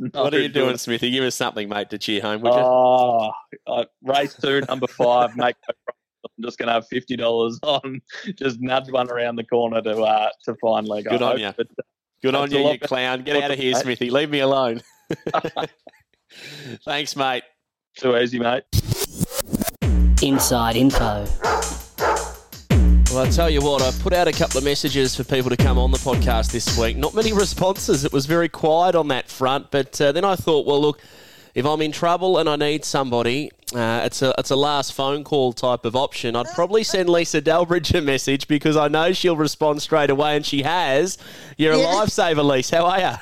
not 0.00 0.14
What 0.14 0.34
are 0.34 0.38
you 0.40 0.48
good. 0.48 0.54
doing, 0.54 0.76
Smithy? 0.78 1.10
Give 1.10 1.22
us 1.22 1.34
something, 1.36 1.68
mate, 1.68 1.90
to 1.90 1.98
cheer 1.98 2.22
home, 2.22 2.40
would 2.40 2.54
you? 2.54 2.60
Oh, 2.60 3.30
uh, 3.66 3.84
race 4.02 4.34
two, 4.34 4.62
number 4.62 4.86
five. 4.88 5.36
Make. 5.36 5.56
I'm 5.68 6.42
just 6.44 6.58
going 6.58 6.68
to 6.68 6.72
have 6.72 6.88
fifty 6.88 7.16
dollars 7.16 7.58
on. 7.62 8.00
Just 8.36 8.60
nudge 8.60 8.90
one 8.90 9.10
around 9.10 9.36
the 9.36 9.44
corner 9.44 9.80
to 9.82 10.00
uh, 10.02 10.30
to 10.44 10.54
find 10.60 10.88
leg. 10.88 11.04
Good 11.04 11.22
I 11.22 11.26
on 11.26 11.30
hope. 11.32 11.40
ya. 11.40 11.52
But, 11.56 11.66
Good 12.22 12.34
on 12.34 12.50
you, 12.50 12.70
you 12.70 12.78
clown. 12.78 13.22
Get 13.22 13.42
out 13.42 13.50
of 13.50 13.58
here. 13.58 13.74
Smithy. 13.74 14.10
Leave 14.10 14.28
me 14.30 14.40
alone. 14.40 14.82
Thanks, 16.84 17.16
mate. 17.16 17.42
Too 17.96 18.16
easy, 18.16 18.38
mate. 18.38 18.62
Inside 20.22 20.76
info. 20.76 21.26
Well, 23.12 23.26
I 23.26 23.30
tell 23.30 23.50
you 23.50 23.60
what, 23.60 23.82
I 23.82 23.90
put 24.02 24.12
out 24.12 24.28
a 24.28 24.32
couple 24.32 24.58
of 24.58 24.64
messages 24.64 25.16
for 25.16 25.24
people 25.24 25.50
to 25.50 25.56
come 25.56 25.78
on 25.78 25.90
the 25.90 25.98
podcast 25.98 26.52
this 26.52 26.78
week. 26.78 26.96
Not 26.96 27.12
many 27.12 27.32
responses. 27.32 28.04
It 28.04 28.12
was 28.12 28.26
very 28.26 28.48
quiet 28.48 28.94
on 28.94 29.08
that 29.08 29.28
front. 29.28 29.72
But 29.72 30.00
uh, 30.00 30.12
then 30.12 30.24
I 30.24 30.36
thought, 30.36 30.64
well, 30.64 30.80
look, 30.80 31.00
if 31.54 31.66
I'm 31.66 31.82
in 31.82 31.90
trouble 31.90 32.38
and 32.38 32.48
I 32.48 32.54
need 32.54 32.84
somebody, 32.84 33.50
uh, 33.74 34.02
it's 34.04 34.22
a 34.22 34.32
it's 34.38 34.50
a 34.50 34.56
last 34.56 34.92
phone 34.92 35.24
call 35.24 35.52
type 35.52 35.84
of 35.84 35.96
option. 35.96 36.36
I'd 36.36 36.46
probably 36.54 36.84
send 36.84 37.08
Lisa 37.08 37.42
Delbridge 37.42 37.92
a 37.98 38.00
message 38.00 38.46
because 38.46 38.76
I 38.76 38.86
know 38.86 39.12
she'll 39.12 39.36
respond 39.36 39.82
straight 39.82 40.10
away, 40.10 40.36
and 40.36 40.46
she 40.46 40.62
has. 40.62 41.18
You're 41.56 41.72
a 41.72 41.78
Yeah. 41.78 41.86
lifesaver, 41.86 42.44
Lisa. 42.44 42.76
How 42.76 42.86
are 42.86 43.00
you? 43.00 43.16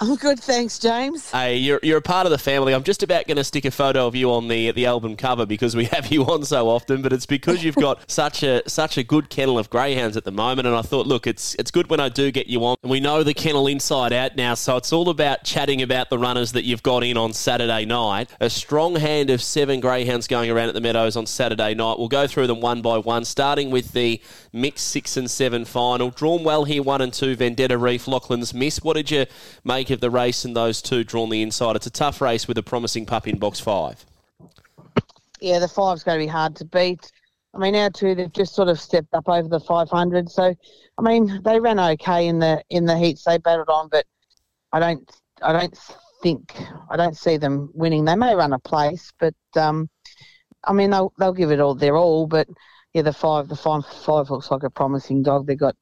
I'm 0.00 0.14
good, 0.14 0.38
thanks, 0.38 0.78
James. 0.78 1.28
Hey, 1.32 1.56
you're, 1.56 1.80
you're 1.82 1.98
a 1.98 2.02
part 2.02 2.24
of 2.24 2.30
the 2.30 2.38
family. 2.38 2.72
I'm 2.72 2.84
just 2.84 3.02
about 3.02 3.26
going 3.26 3.36
to 3.36 3.42
stick 3.42 3.64
a 3.64 3.72
photo 3.72 4.06
of 4.06 4.14
you 4.14 4.30
on 4.30 4.46
the 4.46 4.70
the 4.70 4.86
album 4.86 5.16
cover 5.16 5.44
because 5.44 5.74
we 5.74 5.84
have 5.92 6.12
you 6.12 6.24
on 6.24 6.44
so 6.44 6.68
often, 6.68 7.02
but 7.02 7.12
it's 7.12 7.26
because 7.26 7.64
you've 7.64 7.74
got 7.74 8.08
such 8.08 8.44
a 8.44 8.62
such 8.68 8.96
a 8.96 9.02
good 9.02 9.28
kennel 9.28 9.58
of 9.58 9.70
greyhounds 9.70 10.16
at 10.16 10.22
the 10.22 10.30
moment. 10.30 10.68
And 10.68 10.76
I 10.76 10.82
thought, 10.82 11.08
look, 11.08 11.26
it's 11.26 11.56
it's 11.56 11.72
good 11.72 11.90
when 11.90 11.98
I 11.98 12.10
do 12.10 12.30
get 12.30 12.46
you 12.46 12.64
on. 12.64 12.76
And 12.84 12.92
we 12.92 13.00
know 13.00 13.24
the 13.24 13.34
kennel 13.34 13.66
inside 13.66 14.12
out 14.12 14.36
now, 14.36 14.54
so 14.54 14.76
it's 14.76 14.92
all 14.92 15.08
about 15.08 15.42
chatting 15.42 15.82
about 15.82 16.10
the 16.10 16.18
runners 16.18 16.52
that 16.52 16.62
you've 16.62 16.84
got 16.84 17.02
in 17.02 17.16
on 17.16 17.32
Saturday 17.32 17.84
night. 17.84 18.30
A 18.38 18.50
strong 18.50 18.94
hand 18.94 19.30
of 19.30 19.42
seven 19.42 19.80
greyhounds 19.80 20.28
going 20.28 20.48
around 20.48 20.68
at 20.68 20.74
the 20.74 20.80
Meadows 20.80 21.16
on 21.16 21.26
Saturday 21.26 21.74
night. 21.74 21.98
We'll 21.98 22.06
go 22.06 22.28
through 22.28 22.46
them 22.46 22.60
one 22.60 22.82
by 22.82 22.98
one, 22.98 23.24
starting 23.24 23.72
with 23.72 23.94
the 23.94 24.22
mixed 24.52 24.86
six 24.86 25.16
and 25.16 25.28
seven 25.28 25.64
final. 25.64 26.10
Drawn 26.10 26.44
well 26.44 26.62
here, 26.62 26.84
one 26.84 27.00
and 27.00 27.12
two, 27.12 27.34
Vendetta 27.34 27.76
Reef, 27.76 28.06
Lachlan's 28.06 28.54
Miss. 28.54 28.80
What 28.80 28.94
did 28.94 29.10
you 29.10 29.26
make 29.64 29.87
of 29.90 30.00
the 30.00 30.10
race 30.10 30.44
and 30.44 30.56
those 30.56 30.82
two 30.82 31.04
drawn 31.04 31.30
the 31.30 31.42
inside? 31.42 31.76
It's 31.76 31.86
a 31.86 31.90
tough 31.90 32.20
race 32.20 32.48
with 32.48 32.58
a 32.58 32.62
promising 32.62 33.06
pup 33.06 33.26
in 33.26 33.38
box 33.38 33.60
five. 33.60 34.04
Yeah, 35.40 35.58
the 35.58 35.68
five's 35.68 36.02
going 36.02 36.18
to 36.18 36.24
be 36.24 36.28
hard 36.28 36.56
to 36.56 36.64
beat. 36.64 37.12
I 37.54 37.58
mean, 37.58 37.74
our 37.74 37.90
two 37.90 38.14
they've 38.14 38.32
just 38.32 38.54
sort 38.54 38.68
of 38.68 38.80
stepped 38.80 39.14
up 39.14 39.28
over 39.28 39.48
the 39.48 39.60
500. 39.60 40.30
So, 40.30 40.54
I 40.98 41.02
mean, 41.02 41.40
they 41.44 41.58
ran 41.60 41.80
okay 41.80 42.26
in 42.26 42.38
the 42.38 42.62
in 42.70 42.84
the 42.84 42.96
heats 42.96 43.24
they 43.24 43.38
battled 43.38 43.68
on, 43.68 43.88
but 43.88 44.04
I 44.72 44.80
don't 44.80 45.10
I 45.42 45.52
don't 45.52 45.78
think 46.22 46.54
I 46.90 46.96
don't 46.96 47.16
see 47.16 47.36
them 47.36 47.70
winning. 47.74 48.04
They 48.04 48.16
may 48.16 48.34
run 48.34 48.52
a 48.52 48.58
place, 48.58 49.12
but 49.18 49.34
um, 49.56 49.88
I 50.64 50.72
mean 50.72 50.90
they'll 50.90 51.12
they'll 51.18 51.32
give 51.32 51.50
it 51.50 51.60
all 51.60 51.74
their 51.74 51.96
all. 51.96 52.26
But 52.26 52.48
yeah, 52.98 53.02
the 53.02 53.12
five 53.12 53.46
the 53.46 53.54
five 53.54 53.86
five 53.86 54.28
looks 54.28 54.50
like 54.50 54.64
a 54.64 54.70
promising 54.70 55.22
dog. 55.22 55.46
They've 55.46 55.58
got 55.58 55.76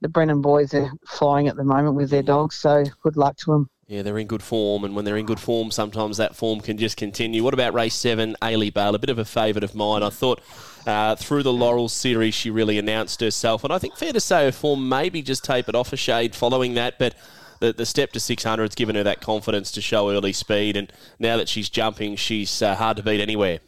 the 0.00 0.08
Brennan 0.08 0.40
boys 0.40 0.72
are 0.72 0.90
flying 1.06 1.48
at 1.48 1.56
the 1.56 1.64
moment 1.64 1.96
with 1.96 2.08
their 2.08 2.22
dogs, 2.22 2.56
so 2.56 2.82
good 3.02 3.16
luck 3.16 3.36
to 3.38 3.52
them. 3.52 3.68
Yeah, 3.88 4.00
they're 4.00 4.16
in 4.16 4.26
good 4.26 4.42
form, 4.42 4.84
and 4.84 4.96
when 4.96 5.04
they're 5.04 5.18
in 5.18 5.26
good 5.26 5.40
form, 5.40 5.70
sometimes 5.70 6.16
that 6.16 6.34
form 6.34 6.60
can 6.60 6.78
just 6.78 6.96
continue. 6.96 7.44
What 7.44 7.52
about 7.52 7.74
race 7.74 7.94
seven, 7.94 8.36
Ailey 8.40 8.72
Bale? 8.72 8.94
A 8.94 8.98
bit 8.98 9.10
of 9.10 9.18
a 9.18 9.24
favourite 9.26 9.64
of 9.64 9.74
mine. 9.74 10.02
I 10.02 10.08
thought 10.08 10.40
uh, 10.86 11.14
through 11.16 11.42
the 11.42 11.52
Laurel 11.52 11.90
series, 11.90 12.34
she 12.34 12.48
really 12.48 12.78
announced 12.78 13.20
herself, 13.20 13.64
and 13.64 13.72
I 13.72 13.78
think 13.78 13.98
fair 13.98 14.14
to 14.14 14.20
say 14.20 14.46
her 14.46 14.52
form 14.52 14.88
maybe 14.88 15.20
just 15.20 15.44
tapered 15.44 15.74
off 15.74 15.92
a 15.92 15.96
shade 15.96 16.34
following 16.34 16.74
that, 16.74 16.98
but. 16.98 17.14
The, 17.60 17.72
the 17.72 17.86
step 17.86 18.10
to 18.10 18.18
600 18.18 18.60
has 18.64 18.74
given 18.74 18.96
her 18.96 19.04
that 19.04 19.20
confidence 19.20 19.70
to 19.70 19.80
show 19.80 20.10
early 20.10 20.32
speed, 20.32 20.76
and 20.76 20.92
now 21.20 21.36
that 21.36 21.48
she's 21.48 21.68
jumping, 21.68 22.16
she's 22.16 22.60
uh, 22.60 22.74
hard 22.74 22.96
to 22.96 23.04
beat 23.04 23.20
anywhere. 23.20 23.60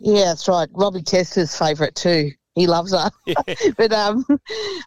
Yeah, 0.00 0.26
that's 0.26 0.48
right. 0.48 0.68
Robbie 0.72 1.02
Tester's 1.02 1.56
favourite 1.56 1.94
too. 1.94 2.32
He 2.54 2.66
loves 2.66 2.92
her. 2.92 3.10
but 3.76 3.92
um, 3.92 4.24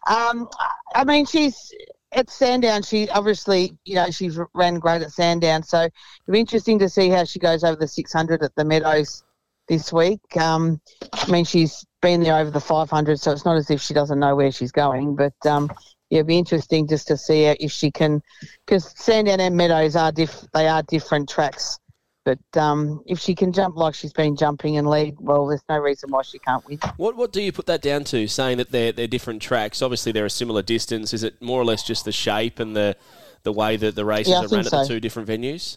um, 0.08 0.48
I 0.94 1.04
mean, 1.04 1.24
she's 1.24 1.72
at 2.12 2.30
Sandown. 2.30 2.82
She 2.82 3.08
obviously, 3.10 3.76
you 3.84 3.94
know, 3.94 4.10
she 4.10 4.30
ran 4.54 4.78
great 4.78 5.02
at 5.02 5.12
Sandown. 5.12 5.62
So 5.62 5.82
it'll 5.82 6.32
be 6.32 6.40
interesting 6.40 6.78
to 6.80 6.88
see 6.88 7.08
how 7.08 7.24
she 7.24 7.38
goes 7.38 7.64
over 7.64 7.76
the 7.76 7.88
600 7.88 8.42
at 8.42 8.54
the 8.56 8.64
Meadows 8.64 9.24
this 9.68 9.92
week. 9.92 10.20
Um, 10.36 10.80
I 11.12 11.30
mean, 11.30 11.44
she's 11.44 11.84
been 12.02 12.22
there 12.22 12.38
over 12.38 12.50
the 12.50 12.60
500, 12.60 13.18
so 13.18 13.32
it's 13.32 13.44
not 13.44 13.56
as 13.56 13.70
if 13.70 13.80
she 13.80 13.94
doesn't 13.94 14.18
know 14.18 14.36
where 14.36 14.52
she's 14.52 14.72
going. 14.72 15.16
But 15.16 15.34
um, 15.46 15.70
yeah, 16.10 16.20
it'll 16.20 16.28
be 16.28 16.38
interesting 16.38 16.86
just 16.86 17.08
to 17.08 17.16
see 17.16 17.44
if 17.44 17.72
she 17.72 17.90
can, 17.90 18.20
because 18.66 18.92
Sandown 18.96 19.40
and 19.40 19.56
Meadows 19.56 19.96
are 19.96 20.12
diff- 20.12 20.46
they 20.52 20.68
are 20.68 20.82
different 20.82 21.28
tracks. 21.28 21.78
But 22.24 22.38
um, 22.56 23.02
if 23.06 23.18
she 23.18 23.34
can 23.34 23.52
jump 23.52 23.76
like 23.76 23.94
she's 23.94 24.12
been 24.12 24.34
jumping 24.34 24.78
and 24.78 24.88
lead, 24.88 25.16
well, 25.18 25.46
there's 25.46 25.62
no 25.68 25.78
reason 25.78 26.10
why 26.10 26.22
she 26.22 26.38
can't 26.38 26.64
win. 26.66 26.78
What 26.96 27.16
what 27.16 27.32
do 27.32 27.42
you 27.42 27.52
put 27.52 27.66
that 27.66 27.82
down 27.82 28.04
to? 28.04 28.26
Saying 28.26 28.58
that 28.58 28.70
they're 28.70 28.92
they're 28.92 29.06
different 29.06 29.42
tracks. 29.42 29.82
Obviously, 29.82 30.12
they're 30.12 30.24
a 30.24 30.30
similar 30.30 30.62
distance. 30.62 31.12
Is 31.12 31.22
it 31.22 31.40
more 31.42 31.60
or 31.60 31.64
less 31.64 31.82
just 31.82 32.04
the 32.04 32.12
shape 32.12 32.58
and 32.60 32.74
the 32.74 32.96
the 33.42 33.52
way 33.52 33.76
that 33.76 33.94
the 33.94 34.04
races 34.04 34.32
Yeah, 34.32 34.40
are 34.40 34.48
run 34.48 34.66
at 34.66 34.70
the 34.70 34.84
two 34.86 35.00
different 35.00 35.28
venues? 35.28 35.76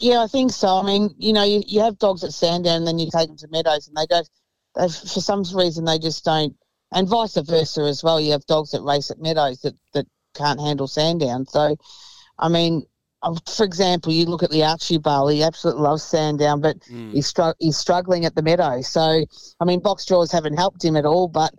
Yeah, 0.00 0.22
I 0.22 0.26
think 0.26 0.50
so. 0.50 0.68
I 0.76 0.82
mean, 0.82 1.14
you 1.18 1.32
know, 1.32 1.44
you, 1.44 1.62
you 1.66 1.80
have 1.80 1.98
dogs 1.98 2.24
at 2.24 2.32
Sandown 2.32 2.78
and 2.78 2.86
then 2.86 2.98
you 2.98 3.08
take 3.10 3.28
them 3.28 3.36
to 3.38 3.48
Meadows 3.48 3.86
and 3.86 3.96
they 3.96 4.06
don't, 4.06 4.28
they, 4.74 4.88
for 4.88 5.20
some 5.20 5.44
reason, 5.54 5.84
they 5.84 5.98
just 5.98 6.24
don't, 6.24 6.54
and 6.92 7.08
vice 7.08 7.36
versa 7.36 7.82
as 7.82 8.02
well. 8.02 8.20
You 8.20 8.32
have 8.32 8.44
dogs 8.46 8.72
that 8.72 8.82
race 8.82 9.10
at 9.10 9.20
Meadows 9.20 9.60
that, 9.60 9.74
that 9.92 10.06
can't 10.34 10.60
handle 10.60 10.88
Sandown. 10.88 11.46
So, 11.46 11.76
I 12.38 12.48
mean, 12.48 12.84
for 13.46 13.64
example, 13.64 14.12
you 14.12 14.26
look 14.26 14.42
at 14.42 14.50
the 14.50 14.64
Archie 14.64 14.98
Bale, 14.98 15.28
he 15.28 15.42
absolutely 15.42 15.82
loves 15.82 16.02
Sandown, 16.02 16.60
but 16.60 16.76
he's, 17.12 17.26
str- 17.26 17.56
he's 17.58 17.76
struggling 17.76 18.24
at 18.24 18.34
the 18.34 18.42
Meadows. 18.42 18.88
So, 18.88 19.24
I 19.60 19.64
mean, 19.64 19.80
box 19.80 20.04
draws 20.04 20.32
haven't 20.32 20.56
helped 20.56 20.84
him 20.84 20.96
at 20.96 21.06
all, 21.06 21.28
but, 21.28 21.54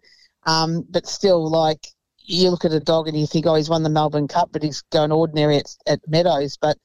um, 0.45 0.85
but 0.89 1.07
still, 1.07 1.49
like, 1.49 1.87
you 2.27 2.49
look 2.49 2.65
at 2.65 2.73
a 2.73 2.79
dog 2.79 3.07
and 3.07 3.17
you 3.17 3.27
think, 3.27 3.45
oh, 3.45 3.55
he's 3.55 3.69
won 3.69 3.83
the 3.83 3.89
Melbourne 3.89 4.27
Cup, 4.27 4.49
but 4.51 4.63
he's 4.63 4.81
going 4.91 5.11
ordinary 5.11 5.57
at, 5.57 5.75
at 5.87 5.99
Meadows. 6.07 6.57
But 6.57 6.77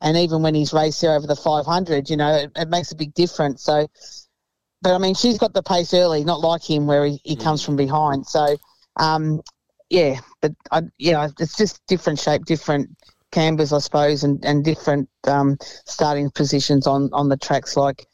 and 0.00 0.16
even 0.16 0.42
when 0.42 0.54
he's 0.54 0.72
raced 0.72 1.00
there 1.02 1.14
over 1.14 1.26
the 1.26 1.36
500, 1.36 2.08
you 2.08 2.16
know, 2.16 2.34
it, 2.34 2.50
it 2.56 2.68
makes 2.68 2.90
a 2.90 2.96
big 2.96 3.12
difference. 3.14 3.62
So, 3.62 3.86
but 4.82 4.94
I 4.94 4.98
mean, 4.98 5.14
she's 5.14 5.38
got 5.38 5.52
the 5.52 5.62
pace 5.62 5.92
early, 5.92 6.24
not 6.24 6.40
like 6.40 6.62
him 6.62 6.86
where 6.86 7.04
he, 7.04 7.20
he 7.24 7.36
comes 7.36 7.62
from 7.62 7.76
behind. 7.76 8.26
So, 8.26 8.56
um, 8.96 9.42
yeah, 9.90 10.20
but 10.40 10.52
I, 10.70 10.82
yeah, 10.98 11.28
it's 11.38 11.56
just 11.56 11.84
different 11.86 12.18
shape, 12.18 12.44
different 12.46 12.96
cambers, 13.30 13.72
I 13.72 13.78
suppose, 13.78 14.24
and, 14.24 14.44
and 14.44 14.64
different 14.64 15.08
um, 15.26 15.56
starting 15.86 16.30
positions 16.30 16.86
on, 16.86 17.10
on 17.12 17.28
the 17.28 17.36
tracks, 17.36 17.76
like 17.76 18.06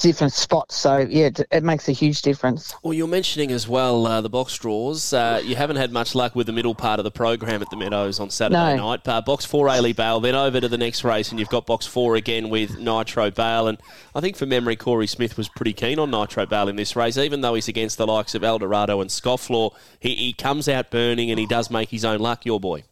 different 0.00 0.32
spots. 0.32 0.74
So, 0.76 0.96
yeah, 0.98 1.26
it, 1.26 1.40
it 1.50 1.62
makes 1.62 1.86
a 1.88 1.92
huge 1.92 2.22
difference. 2.22 2.74
Well, 2.82 2.94
you're 2.94 3.06
mentioning 3.06 3.50
as 3.50 3.68
well 3.68 4.06
uh, 4.06 4.22
the 4.22 4.30
box 4.30 4.56
draws. 4.58 5.12
Uh, 5.12 5.42
you 5.44 5.56
haven't 5.56 5.76
had 5.76 5.92
much 5.92 6.14
luck 6.14 6.34
with 6.34 6.46
the 6.46 6.54
middle 6.54 6.74
part 6.74 6.98
of 6.98 7.04
the 7.04 7.10
program 7.10 7.60
at 7.60 7.68
the 7.68 7.76
Meadows 7.76 8.18
on 8.18 8.30
Saturday 8.30 8.76
No. 8.76 8.90
night. 8.90 9.06
Uh, 9.06 9.20
box 9.20 9.44
four, 9.44 9.66
Ailey 9.66 9.94
Bale, 9.94 10.20
then 10.20 10.34
over 10.34 10.58
to 10.58 10.68
the 10.68 10.78
next 10.78 11.04
race, 11.04 11.30
and 11.30 11.38
you've 11.38 11.50
got 11.50 11.66
box 11.66 11.86
four 11.86 12.16
again 12.16 12.48
with 12.48 12.78
Nitro 12.78 13.30
Bale. 13.30 13.68
And 13.68 13.78
I 14.14 14.20
think 14.20 14.36
for 14.36 14.46
memory, 14.46 14.76
Corey 14.76 15.06
Smith 15.06 15.36
was 15.36 15.50
pretty 15.50 15.74
keen 15.74 15.98
on 15.98 16.10
Nitro 16.10 16.46
Bale 16.46 16.68
in 16.68 16.76
this 16.76 16.96
race, 16.96 17.18
even 17.18 17.42
though 17.42 17.54
he's 17.54 17.68
against 17.68 17.98
the 17.98 18.06
likes 18.06 18.34
of 18.34 18.42
Eldorado 18.42 19.02
and 19.02 19.10
Scofflaw. 19.10 19.74
He, 20.00 20.14
he 20.14 20.32
comes 20.32 20.66
out 20.66 20.90
burning 20.90 21.30
and 21.30 21.38
he 21.38 21.46
does 21.46 21.70
make 21.70 21.90
his 21.90 22.06
own 22.06 22.20
luck, 22.20 22.46
your 22.46 22.58
boy. 22.58 22.84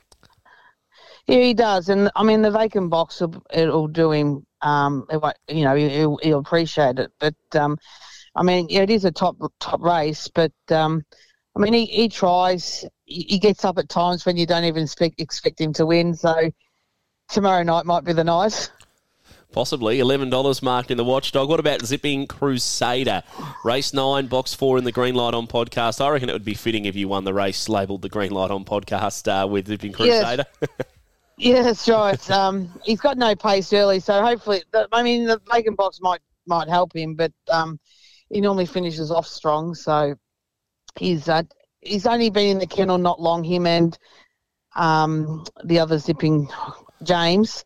Yeah, 1.31 1.43
he 1.43 1.55
does, 1.55 1.89
and 1.89 2.11
I 2.17 2.23
mean 2.25 2.43
the 2.43 2.51
vacant 2.51 2.91
box 2.91 3.21
will 3.21 3.43
it'll 3.53 3.89
do 3.89 4.11
him. 4.13 4.47
Um, 4.63 5.07
it 5.11 5.23
won't- 5.23 5.37
you 5.49 5.65
know, 5.65 5.75
he'll, 5.75 6.19
he'll 6.23 6.39
appreciate 6.41 6.99
it. 6.99 7.11
But 7.19 7.35
um, 7.55 7.79
I 8.35 8.43
mean, 8.43 8.67
yeah, 8.69 8.83
it 8.83 8.91
is 8.91 9.05
a 9.05 9.11
top 9.11 9.37
top 9.61 9.81
race. 9.81 10.29
But 10.29 10.53
um, 10.71 11.05
I 11.57 11.61
mean, 11.61 11.73
he, 11.73 11.87
he 11.87 12.09
tries. 12.09 12.85
He, 13.05 13.39
gets 13.39 13.65
up 13.65 13.79
at 13.79 13.89
times 13.89 14.25
when 14.25 14.37
you 14.37 14.47
don't 14.47 14.65
even 14.65 14.83
expect 14.85 15.21
expect 15.21 15.61
him 15.61 15.73
to 15.75 15.87
win. 15.87 16.15
So 16.15 16.51
tomorrow 17.29 17.63
night 17.63 17.87
might 17.87 18.05
be 18.05 18.13
the 18.13 18.25
night. 18.25 18.71
Possibly. 19.53 19.99
$11 19.99 20.63
marked 20.63 20.93
in 20.93 20.97
the 20.97 21.05
watchdog. 21.05 21.49
What 21.49 21.59
about 21.59 21.85
Zipping 21.85 22.29
Crusader? 22.29 23.25
Race 23.65 23.93
9, 23.93 24.29
box 24.29 24.55
4 24.55 24.79
in 24.79 24.85
the 24.85 24.93
Green 24.93 25.17
Light 25.17 25.35
On 25.35 25.49
podcast. 25.49 26.01
I 26.01 26.09
reckon 26.11 26.29
it 26.29 26.33
would 26.33 26.45
be 26.45 26.55
fitting 26.55 26.85
if 26.85 26.95
you 26.95 27.09
won 27.09 27.25
the 27.25 27.35
race 27.35 27.69
labelled 27.69 28.03
the 28.03 28.09
Green 28.09 28.31
Light 28.31 28.53
On 28.53 28.65
podcast 28.65 29.27
uh, 29.27 29.49
with 29.49 29.67
Zipping 29.67 29.93
Yes. 29.99 30.47
Yeah, 31.41 31.63
that's 31.63 31.89
right. 31.89 32.31
Um, 32.31 32.71
he's 32.85 33.01
got 33.01 33.17
no 33.17 33.35
pace 33.35 33.73
early, 33.73 33.99
so 33.99 34.23
hopefully, 34.23 34.63
I 34.93 35.03
mean, 35.03 35.25
the 35.25 35.41
vacant 35.51 35.79
box 35.79 35.99
might 36.03 36.21
might 36.47 36.69
help 36.69 36.95
him, 36.95 37.15
but 37.15 37.33
um, 37.49 37.81
he 38.29 38.43
normally 38.43 38.67
finishes 38.67 39.11
off 39.11 39.27
strong. 39.27 39.75
So 39.75 40.17
he's 40.99 41.31
uh, 41.31 41.45
he's 41.81 42.07
only 42.07 42.29
been 42.29 42.51
in 42.51 42.59
the 42.59 42.67
kennel 42.67 42.99
not 42.99 43.23
long. 43.23 43.43
Him 43.43 43.67
and 43.67 43.99
um, 44.77 45.45
the 45.65 45.79
other 45.79 45.97
zipping 45.99 46.47
James. 47.05 47.65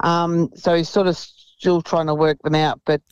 Um, 0.00 0.50
so 0.56 0.74
he's 0.74 0.88
sort 0.88 1.06
of 1.06 1.16
still 1.16 1.80
trying 1.80 2.08
to 2.08 2.16
work 2.16 2.38
them 2.42 2.56
out. 2.56 2.80
But 2.84 3.02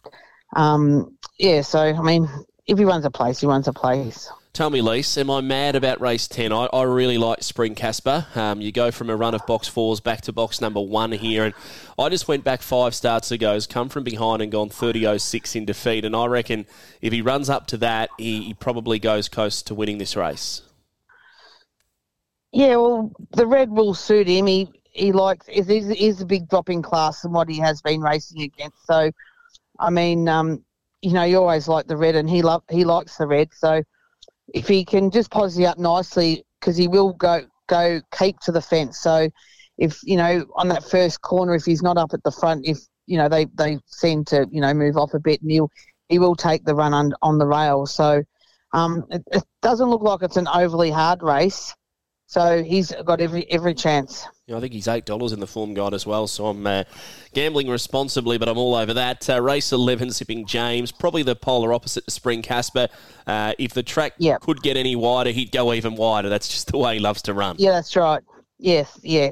um, 0.57 1.17
yeah, 1.39 1.61
so 1.61 1.79
I 1.79 2.03
mean, 2.03 2.29
if 2.67 2.79
he 2.79 2.85
runs 2.85 3.05
a 3.05 3.13
place, 3.13 3.39
he 3.39 3.47
runs 3.47 3.69
a 3.69 3.73
place. 3.73 4.29
Tell 4.53 4.69
me, 4.69 4.83
Lise, 4.83 5.17
am 5.17 5.31
I 5.31 5.41
mad 5.41 5.77
about 5.77 6.01
race 6.01 6.27
10? 6.27 6.53
I, 6.53 6.67
I 6.73 6.83
really 6.83 7.19
like 7.19 7.43
Spring 7.43 7.77
Casper. 7.77 8.27
Um, 8.35 8.61
you 8.61 8.73
go 8.73 8.91
from 8.91 9.09
a 9.09 9.17
run 9.17 9.33
of 9.33 9.47
box 9.47 9.69
fours 9.69 10.01
back 10.01 10.23
to 10.23 10.33
box 10.33 10.61
number 10.61 10.81
one 10.81 11.13
here. 11.13 11.45
And 11.45 11.55
I 11.97 12.09
just 12.09 12.27
went 12.27 12.43
back 12.43 12.61
five 12.61 12.95
starts 12.95 13.31
ago, 13.31 13.55
has 13.55 13.69
come 13.69 13.89
from 13.89 14.03
behind 14.03 14.43
and 14.43 14.51
gone 14.51 14.69
30 14.69 15.19
06 15.19 15.55
in 15.55 15.65
defeat. 15.67 16.05
And 16.05 16.17
I 16.17 16.27
reckon 16.27 16.67
if 17.01 17.13
he 17.13 17.23
runs 17.23 17.49
up 17.49 17.69
to 17.69 17.77
that, 17.79 18.11
he, 18.19 18.43
he 18.43 18.55
probably 18.55 18.99
goes 18.99 19.29
close 19.29 19.63
to 19.63 19.75
winning 19.75 19.99
this 19.99 20.17
race. 20.17 20.63
Yeah, 22.53 22.77
well, 22.77 23.13
the 23.31 23.47
red 23.47 23.71
will 23.71 23.95
suit 23.95 24.27
him. 24.27 24.47
He 24.47 24.69
he 24.93 25.13
likes 25.13 25.49
is 25.49 25.69
is 25.69 26.21
a 26.21 26.27
big 26.27 26.49
drop 26.49 26.69
in 26.69 26.83
class 26.83 27.23
than 27.23 27.33
what 27.33 27.49
he 27.49 27.59
has 27.59 27.81
been 27.81 28.01
racing 28.01 28.43
against. 28.43 28.85
So, 28.87 29.13
I 29.79 29.91
mean, 29.91 30.29
um, 30.29 30.65
you 31.01 31.13
know, 31.13 31.23
you 31.23 31.39
always 31.39 31.69
like 31.69 31.87
the 31.87 31.97
red, 31.97 32.17
and 32.17 32.29
he 32.29 32.43
love 32.43 32.65
he 32.69 32.85
likes 32.85 33.17
the 33.17 33.29
red. 33.29 33.51
So, 33.55 33.83
if 34.55 34.69
he 34.69 34.85
can 34.85 35.11
just 35.11 35.31
posse 35.31 35.67
up 35.67 35.79
nicely, 35.79 36.45
because 36.61 36.77
he 36.77 36.89
will 36.89 37.13
go 37.15 37.43
go 37.67 38.01
keep 38.17 38.39
to 38.41 38.53
the 38.53 38.61
fence. 38.61 38.99
So, 39.01 39.29
if 39.79 39.99
you 40.03 40.17
know 40.17 40.47
on 40.57 40.69
that 40.69 40.85
first 40.85 41.21
corner, 41.23 41.55
if 41.55 41.65
he's 41.65 41.83
not 41.83 41.97
up 41.97 42.13
at 42.13 42.23
the 42.23 42.33
front, 42.33 42.67
if 42.67 42.79
you 43.07 43.19
know 43.19 43.29
they 43.29 43.47
they 43.55 43.79
seem 43.87 44.25
to 44.27 44.47
you 44.51 44.61
know 44.61 44.75
move 44.75 44.97
off 44.97 45.15
a 45.15 45.21
bit, 45.21 45.41
and 45.43 45.51
he'll 45.51 45.71
he 46.09 46.19
will 46.19 46.37
take 46.37 46.65
the 46.65 46.75
run 46.75 46.95
on 46.95 47.13
on 47.23 47.39
the 47.39 47.47
rail. 47.47 47.87
So, 47.87 48.23
um, 48.73 49.05
it, 49.11 49.23
it 49.33 49.45
doesn't 49.63 49.89
look 49.89 50.03
like 50.03 50.23
it's 50.23 50.37
an 50.37 50.49
overly 50.49 50.91
hard 50.91 51.23
race. 51.23 51.75
So 52.27 52.63
he's 52.63 52.93
got 53.05 53.21
every 53.21 53.51
every 53.51 53.75
chance. 53.75 54.25
Yeah, 54.51 54.57
I 54.57 54.61
think 54.61 54.73
he's 54.73 54.89
eight 54.89 55.05
dollars 55.05 55.31
in 55.31 55.39
the 55.39 55.47
form 55.47 55.75
guide 55.75 55.95
as 55.95 56.05
well. 56.05 56.27
So 56.27 56.47
I'm 56.47 56.67
uh, 56.67 56.83
gambling 57.35 57.69
responsibly, 57.69 58.37
but 58.37 58.49
I'm 58.49 58.59
all 58.59 58.75
over 58.75 58.93
that. 58.95 59.31
Uh, 59.31 59.41
race 59.41 59.71
eleven, 59.71 60.11
Zipping 60.11 60.45
James, 60.45 60.91
probably 60.91 61.23
the 61.23 61.37
polar 61.37 61.73
opposite 61.73 62.07
to 62.07 62.11
Spring 62.11 62.43
Casper. 62.43 62.89
Uh, 63.29 63.53
if 63.61 63.75
the 63.75 63.85
track 63.85 64.15
yep. 64.19 64.41
could 64.41 64.61
get 64.61 64.77
any 64.77 64.97
wider, 64.97 65.31
he'd 65.31 65.53
go 65.53 65.73
even 65.73 65.95
wider. 65.95 66.29
That's 66.29 66.49
just 66.49 66.73
the 66.73 66.79
way 66.79 66.95
he 66.95 67.01
loves 67.01 67.23
to 67.23 67.33
run. 67.33 67.57
Yeah, 67.61 67.71
that's 67.71 67.95
right. 67.95 68.25
Yes, 68.59 68.99
yeah, 69.03 69.31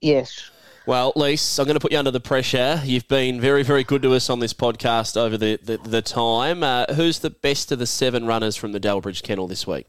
yes. 0.00 0.50
Well, 0.84 1.12
Lise, 1.14 1.60
I'm 1.60 1.66
going 1.66 1.74
to 1.74 1.80
put 1.80 1.92
you 1.92 1.98
under 1.98 2.10
the 2.10 2.20
pressure. 2.20 2.80
You've 2.84 3.06
been 3.08 3.40
very, 3.40 3.62
very 3.62 3.84
good 3.84 4.02
to 4.02 4.14
us 4.14 4.28
on 4.28 4.40
this 4.40 4.52
podcast 4.52 5.16
over 5.16 5.36
the, 5.36 5.60
the, 5.62 5.78
the 5.78 6.02
time. 6.02 6.64
Uh, 6.64 6.92
who's 6.94 7.20
the 7.20 7.30
best 7.30 7.70
of 7.70 7.78
the 7.78 7.86
seven 7.86 8.26
runners 8.26 8.56
from 8.56 8.72
the 8.72 8.80
Delbridge 8.80 9.22
Kennel 9.22 9.46
this 9.46 9.66
week? 9.66 9.86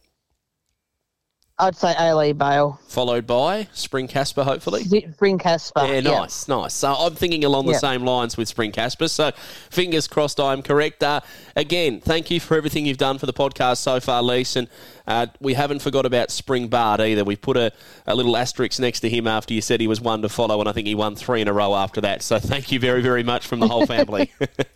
I'd 1.60 1.76
say 1.76 1.93
Ailey 1.96 2.38
Bale. 2.38 2.80
Followed 2.88 3.26
by 3.26 3.67
Spring 3.74 4.08
Casper, 4.08 4.43
hopefully. 4.43 4.84
Spring 5.13 5.39
Casper. 5.39 5.88
Yeah, 5.88 6.02
nice, 6.02 6.48
nice. 6.48 6.76
So 6.76 6.93
I'm 6.93 7.15
thinking 7.15 7.43
along 7.46 7.65
the 7.65 7.74
same 7.74 8.04
lines 8.04 8.38
with 8.38 8.48
Spring 8.48 8.72
Casper. 8.72 9.08
So 9.08 9.32
fingers 9.72 10.08
crossed 10.08 10.39
I'm 10.39 10.62
correct. 10.62 11.02
Uh, 11.02 11.22
again, 11.56 12.00
thank 12.00 12.30
you 12.30 12.39
for 12.39 12.56
everything 12.56 12.86
you've 12.86 12.98
done 12.98 13.17
for 13.17 13.26
the 13.26 13.34
podcast 13.34 13.78
so 13.78 14.00
far, 14.00 14.22
Lise. 14.22 14.56
And 14.56 14.67
uh, 15.08 15.28
we 15.39 15.56
haven't 15.56 15.82
forgot 15.82 16.06
about 16.06 16.30
Spring 16.30 16.67
Bart 16.67 17.02
either. 17.02 17.24
We 17.24 17.36
put 17.36 17.58
a, 17.58 17.72
a 18.06 18.13
little 18.13 18.38
asterisk 18.38 18.80
next 18.80 19.00
to 19.00 19.10
him 19.10 19.26
after 19.26 19.56
you 19.56 19.62
said 19.62 19.82
he 19.82 19.88
was 19.88 20.00
one 20.00 20.22
to 20.22 20.30
follow, 20.30 20.60
and 20.60 20.70
I 20.70 20.74
think 20.74 20.86
he 20.86 20.93
won 20.93 21.15
three 21.15 21.41
in 21.41 21.48
a 21.48 21.54
row 21.54 21.74
after 21.74 22.02
that. 22.02 22.22
So 22.22 22.38
thank 22.38 22.72
you 22.72 22.80
very, 22.80 23.02
very 23.02 23.24
much 23.24 23.48
from 23.48 23.60
the 23.62 23.67
whole 23.67 23.86
family. 23.88 24.32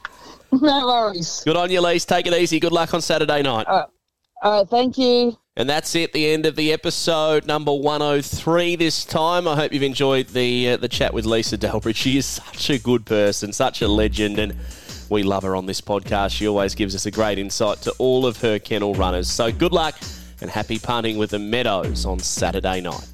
no 0.52 0.88
worries. 0.88 1.44
Good 1.46 1.56
on 1.58 1.70
you, 1.70 1.80
Lise. 1.80 2.06
Take 2.06 2.26
it 2.26 2.34
easy. 2.34 2.60
Good 2.60 2.72
luck 2.72 2.92
on 2.96 3.02
Saturday 3.02 3.44
night. 3.44 3.68
All 4.42 4.60
right. 4.60 4.70
Thank 4.70 4.98
you. 4.98 5.38
And 5.58 5.70
that's 5.70 5.94
it, 5.96 6.14
the 6.14 6.30
end 6.30 6.46
of 6.46 6.56
the 6.56 6.72
episode 6.72 7.46
number 7.46 7.74
103 7.74 8.78
this 8.78 9.04
time. 9.04 9.50
I 9.50 9.56
hope 9.56 9.74
you've 9.74 9.84
enjoyed 9.84 10.28
the 10.28 10.70
uh, 10.70 10.78
the 10.78 10.88
chat 10.88 11.14
with 11.14 11.26
Lisa 11.26 11.58
Delbridge. 11.58 11.98
She 11.98 12.18
is 12.18 12.26
such 12.44 12.70
a 12.70 12.80
good 12.80 13.06
person, 13.06 13.52
such 13.52 13.82
a 13.82 13.88
legend, 13.88 14.40
and 14.40 14.56
we 15.10 15.24
love 15.24 15.44
her 15.44 15.56
on 15.56 15.66
this 15.66 15.82
podcast. 15.82 16.32
She 16.32 16.48
always 16.48 16.74
gives 16.74 16.96
us 16.96 17.06
a 17.06 17.12
great 17.12 17.38
insight 17.38 17.82
to 17.82 17.92
all 17.98 18.26
of 18.26 18.40
her 18.42 18.60
kennel 18.60 18.94
runners. 18.94 19.30
So 19.30 19.52
good 19.52 19.74
luck 19.74 19.96
and 20.40 20.50
happy 20.50 20.80
punting 20.80 21.18
with 21.18 21.32
the 21.32 21.40
Meadows 21.40 22.06
on 22.06 22.20
Saturday 22.20 22.80
night. 22.80 23.08